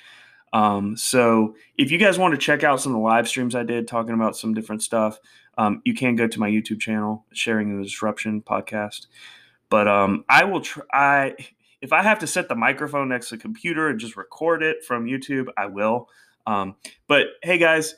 Um, 0.55 0.95
so 0.95 1.53
if 1.77 1.91
you 1.91 1.97
guys 1.97 2.17
want 2.17 2.33
to 2.33 2.37
check 2.37 2.63
out 2.63 2.79
some 2.79 2.93
of 2.93 2.95
the 2.95 3.03
live 3.03 3.27
streams 3.27 3.55
I 3.55 3.63
did 3.63 3.89
talking 3.89 4.13
about 4.13 4.37
some 4.37 4.53
different 4.53 4.81
stuff, 4.81 5.19
um, 5.57 5.81
you 5.83 5.93
can 5.93 6.15
go 6.15 6.27
to 6.27 6.39
my 6.39 6.49
YouTube 6.49 6.79
channel, 6.79 7.25
Sharing 7.33 7.77
the 7.77 7.83
Disruption 7.83 8.41
podcast. 8.41 9.07
But 9.69 9.89
um, 9.89 10.23
I 10.29 10.45
will 10.45 10.61
try. 10.61 11.35
If 11.81 11.91
I 11.91 12.01
have 12.01 12.19
to 12.19 12.27
set 12.27 12.47
the 12.47 12.55
microphone 12.55 13.09
next 13.09 13.29
to 13.29 13.35
the 13.35 13.41
computer 13.41 13.89
and 13.89 13.99
just 13.99 14.15
record 14.15 14.63
it 14.63 14.81
from 14.85 15.05
YouTube, 15.05 15.47
I 15.57 15.65
will. 15.65 16.07
Um, 16.47 16.77
but 17.07 17.27
hey, 17.43 17.57
guys, 17.57 17.95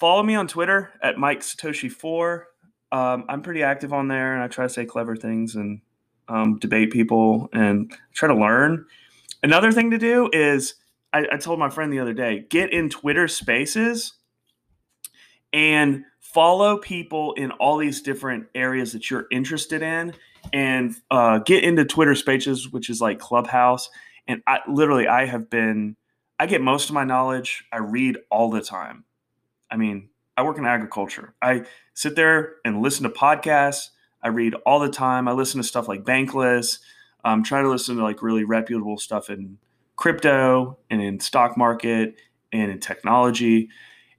follow 0.00 0.24
me 0.24 0.34
on 0.34 0.48
Twitter 0.48 0.92
at 1.02 1.18
Mike 1.18 1.40
Satoshi 1.40 1.90
Four. 1.90 2.48
Um, 2.90 3.26
I'm 3.28 3.42
pretty 3.42 3.62
active 3.62 3.92
on 3.92 4.08
there, 4.08 4.34
and 4.34 4.42
I 4.42 4.48
try 4.48 4.64
to 4.66 4.72
say 4.72 4.84
clever 4.84 5.14
things 5.14 5.54
and 5.54 5.80
um, 6.26 6.58
debate 6.58 6.90
people 6.90 7.48
and 7.52 7.92
try 8.12 8.26
to 8.26 8.34
learn. 8.34 8.86
Another 9.44 9.70
thing 9.70 9.92
to 9.92 9.98
do 9.98 10.28
is 10.32 10.74
I, 11.16 11.26
I 11.32 11.36
told 11.38 11.58
my 11.58 11.70
friend 11.70 11.90
the 11.90 12.00
other 12.00 12.12
day, 12.12 12.44
get 12.50 12.72
in 12.72 12.90
Twitter 12.90 13.26
Spaces 13.26 14.12
and 15.52 16.04
follow 16.20 16.76
people 16.76 17.32
in 17.34 17.52
all 17.52 17.78
these 17.78 18.02
different 18.02 18.48
areas 18.54 18.92
that 18.92 19.10
you're 19.10 19.26
interested 19.30 19.80
in 19.82 20.12
and 20.52 20.94
uh, 21.10 21.38
get 21.38 21.64
into 21.64 21.86
Twitter 21.86 22.14
Spaces, 22.14 22.70
which 22.70 22.90
is 22.90 23.00
like 23.00 23.18
Clubhouse. 23.18 23.88
And 24.28 24.42
I 24.46 24.58
literally, 24.68 25.08
I 25.08 25.24
have 25.24 25.48
been, 25.48 25.96
I 26.38 26.44
get 26.44 26.60
most 26.60 26.90
of 26.90 26.94
my 26.94 27.04
knowledge. 27.04 27.64
I 27.72 27.78
read 27.78 28.18
all 28.30 28.50
the 28.50 28.60
time. 28.60 29.04
I 29.70 29.76
mean, 29.76 30.10
I 30.36 30.42
work 30.42 30.58
in 30.58 30.66
agriculture. 30.66 31.34
I 31.40 31.64
sit 31.94 32.14
there 32.14 32.56
and 32.66 32.82
listen 32.82 33.04
to 33.04 33.08
podcasts. 33.08 33.88
I 34.22 34.28
read 34.28 34.54
all 34.66 34.80
the 34.80 34.90
time. 34.90 35.28
I 35.28 35.32
listen 35.32 35.62
to 35.62 35.66
stuff 35.66 35.88
like 35.88 36.04
Bankless. 36.04 36.78
I'm 37.24 37.42
trying 37.42 37.64
to 37.64 37.70
listen 37.70 37.96
to 37.96 38.02
like 38.02 38.22
really 38.22 38.44
reputable 38.44 38.98
stuff 38.98 39.30
in 39.30 39.56
crypto 39.96 40.78
and 40.90 41.02
in 41.02 41.20
stock 41.20 41.56
market 41.56 42.16
and 42.52 42.70
in 42.70 42.80
technology 42.80 43.68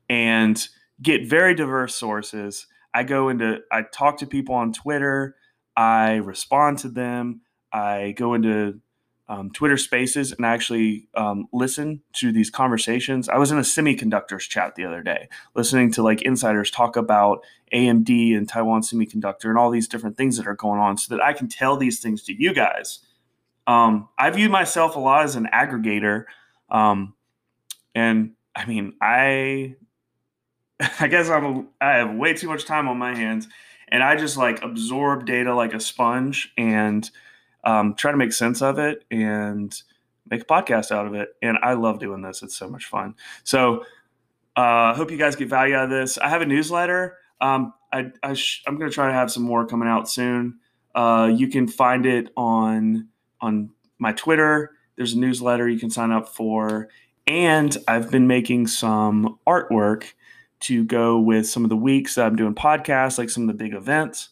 and 0.10 0.68
get 1.02 1.28
very 1.28 1.54
diverse 1.54 1.96
sources. 1.96 2.68
I 2.94 3.04
go 3.04 3.30
into, 3.30 3.60
I 3.72 3.84
talk 3.84 4.18
to 4.20 4.28
people 4.28 4.56
on 4.56 4.74
Twitter, 4.74 5.36
I 5.76 6.16
respond 6.16 6.80
to 6.80 6.90
them, 6.90 7.42
I 7.72 8.16
go 8.18 8.34
into 8.34 8.82
um, 9.30 9.52
Twitter 9.52 9.78
spaces 9.78 10.32
and 10.32 10.46
I 10.46 10.54
actually 10.54 11.10
um, 11.14 11.48
listen 11.52 12.02
to 12.14 12.32
these 12.32 12.50
conversations. 12.50 13.28
I 13.28 13.38
was 13.38 13.52
in 13.52 13.58
a 13.58 13.62
semiconductors 13.62 14.48
chat 14.48 14.76
the 14.76 14.86
other 14.86 15.04
day, 15.04 15.28
listening 15.54 15.92
to 15.94 16.04
like 16.04 16.22
insiders 16.22 16.72
talk 16.72 16.96
about 16.96 17.44
AMD 17.74 18.38
and 18.38 18.48
Taiwan 18.48 18.82
Semiconductor 18.82 19.46
and 19.46 19.58
all 19.58 19.70
these 19.70 19.88
different 19.88 20.16
things 20.18 20.38
that 20.38 20.48
are 20.48 20.56
going 20.56 20.80
on 20.80 20.98
so 20.98 21.14
that 21.14 21.24
I 21.24 21.34
can 21.34 21.50
tell 21.50 21.76
these 21.76 22.00
things 22.00 22.24
to 22.24 22.34
you 22.34 22.54
guys. 22.54 23.00
Um, 23.68 24.08
I 24.18 24.30
view 24.30 24.50
myself 24.50 24.96
a 24.96 25.00
lot 25.00 25.24
as 25.24 25.36
an 25.36 25.48
aggregator. 25.54 26.26
Um, 26.70 27.14
and 27.94 28.32
I 28.56 28.66
mean, 28.66 28.94
I 29.02 29.76
I 31.00 31.08
guess 31.08 31.30
I'm 31.30 31.68
have 31.82 32.16
way 32.16 32.34
too 32.34 32.48
much 32.48 32.66
time 32.66 32.88
on 32.88 32.98
my 32.98 33.16
hands, 33.16 33.48
and 33.90 34.02
I 34.02 34.16
just 34.16 34.38
like 34.38 34.64
absorb 34.64 35.26
data 35.26 35.54
like 35.54 35.74
a 35.74 35.80
sponge 35.80 36.52
and 36.58 37.10
um, 37.64 37.96
try 37.96 38.12
to 38.12 38.18
make 38.18 38.34
sense 38.34 38.62
of 38.62 38.80
it 38.80 39.04
and 39.12 39.80
make 40.30 40.42
a 40.42 40.46
podcast 40.46 40.92
out 40.92 41.08
of 41.08 41.14
it. 41.14 41.30
And 41.42 41.58
I 41.62 41.74
love 41.74 42.00
doing 42.00 42.22
this; 42.22 42.42
it's 42.42 42.56
so 42.56 42.70
much 42.70 42.86
fun. 42.86 43.16
So, 43.44 43.84
I 44.56 44.92
uh, 44.92 44.96
hope 44.96 45.12
you 45.12 45.18
guys 45.18 45.36
get 45.36 45.50
value 45.50 45.76
out 45.76 45.86
of 45.86 45.90
this. 45.90 46.18
I 46.18 46.30
have 46.30 46.42
a 46.42 46.46
newsletter. 46.46 47.18
Um, 47.42 47.74
I, 47.92 48.12
I 48.24 48.36
am 48.68 48.78
going 48.78 48.90
to 48.90 48.94
try 48.94 49.08
to 49.08 49.14
have 49.14 49.32
some 49.32 49.44
more 49.44 49.66
coming 49.66 49.88
out 49.88 50.10
soon. 50.10 50.60
Uh, 50.96 51.32
you 51.34 51.48
can 51.48 51.68
find 51.68 52.06
it 52.06 52.32
on 52.36 53.08
on 53.42 53.70
my 54.00 54.14
Twitter. 54.14 54.72
There's 54.96 55.14
a 55.14 55.20
newsletter 55.20 55.70
you 55.70 55.80
can 55.80 55.90
sign 55.90 56.12
up 56.12 56.28
for, 56.28 56.90
and 57.26 57.76
I've 57.88 58.10
been 58.10 58.28
making 58.28 58.68
some 58.68 59.40
artwork 59.48 60.06
to 60.62 60.84
go 60.84 61.20
with 61.20 61.48
some 61.48 61.64
of 61.64 61.70
the 61.70 61.76
weeks 61.76 62.16
that 62.16 62.26
I'm 62.26 62.36
doing 62.36 62.56
podcasts, 62.56 63.18
like 63.18 63.30
some 63.30 63.44
of 63.44 63.48
the 63.48 63.64
big 63.64 63.74
events, 63.74 64.30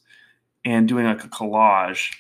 and 0.64 0.88
doing 0.88 1.06
like 1.06 1.24
a 1.24 1.28
collage. 1.28 2.14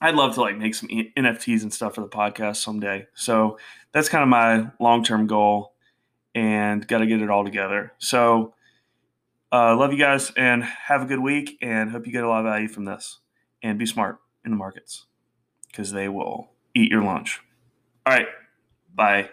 I'd 0.00 0.14
love 0.14 0.34
to 0.34 0.40
like 0.40 0.56
make 0.56 0.74
some 0.74 0.88
NFTs 0.88 1.62
and 1.62 1.72
stuff 1.72 1.94
for 1.94 2.00
the 2.00 2.08
podcast 2.08 2.56
someday. 2.56 3.06
So 3.14 3.58
that's 3.92 4.08
kind 4.08 4.22
of 4.22 4.28
my 4.28 4.70
long 4.80 5.04
term 5.04 5.26
goal, 5.26 5.74
and 6.34 6.86
got 6.86 6.98
to 6.98 7.06
get 7.06 7.20
it 7.20 7.28
all 7.28 7.44
together. 7.44 7.92
So 7.98 8.54
uh, 9.52 9.76
love 9.76 9.92
you 9.92 9.98
guys 9.98 10.32
and 10.36 10.64
have 10.64 11.02
a 11.02 11.06
good 11.06 11.20
week, 11.20 11.58
and 11.60 11.90
hope 11.90 12.06
you 12.06 12.12
get 12.12 12.24
a 12.24 12.28
lot 12.28 12.40
of 12.40 12.50
value 12.50 12.68
from 12.68 12.86
this. 12.86 13.18
And 13.64 13.78
be 13.78 13.86
smart 13.86 14.18
in 14.44 14.50
the 14.50 14.56
markets 14.56 15.06
because 15.72 15.92
they 15.92 16.08
will 16.08 16.50
eat 16.74 16.90
your 16.92 17.02
lunch. 17.02 17.40
All 18.06 18.12
right, 18.12 18.28
bye. 18.94 19.30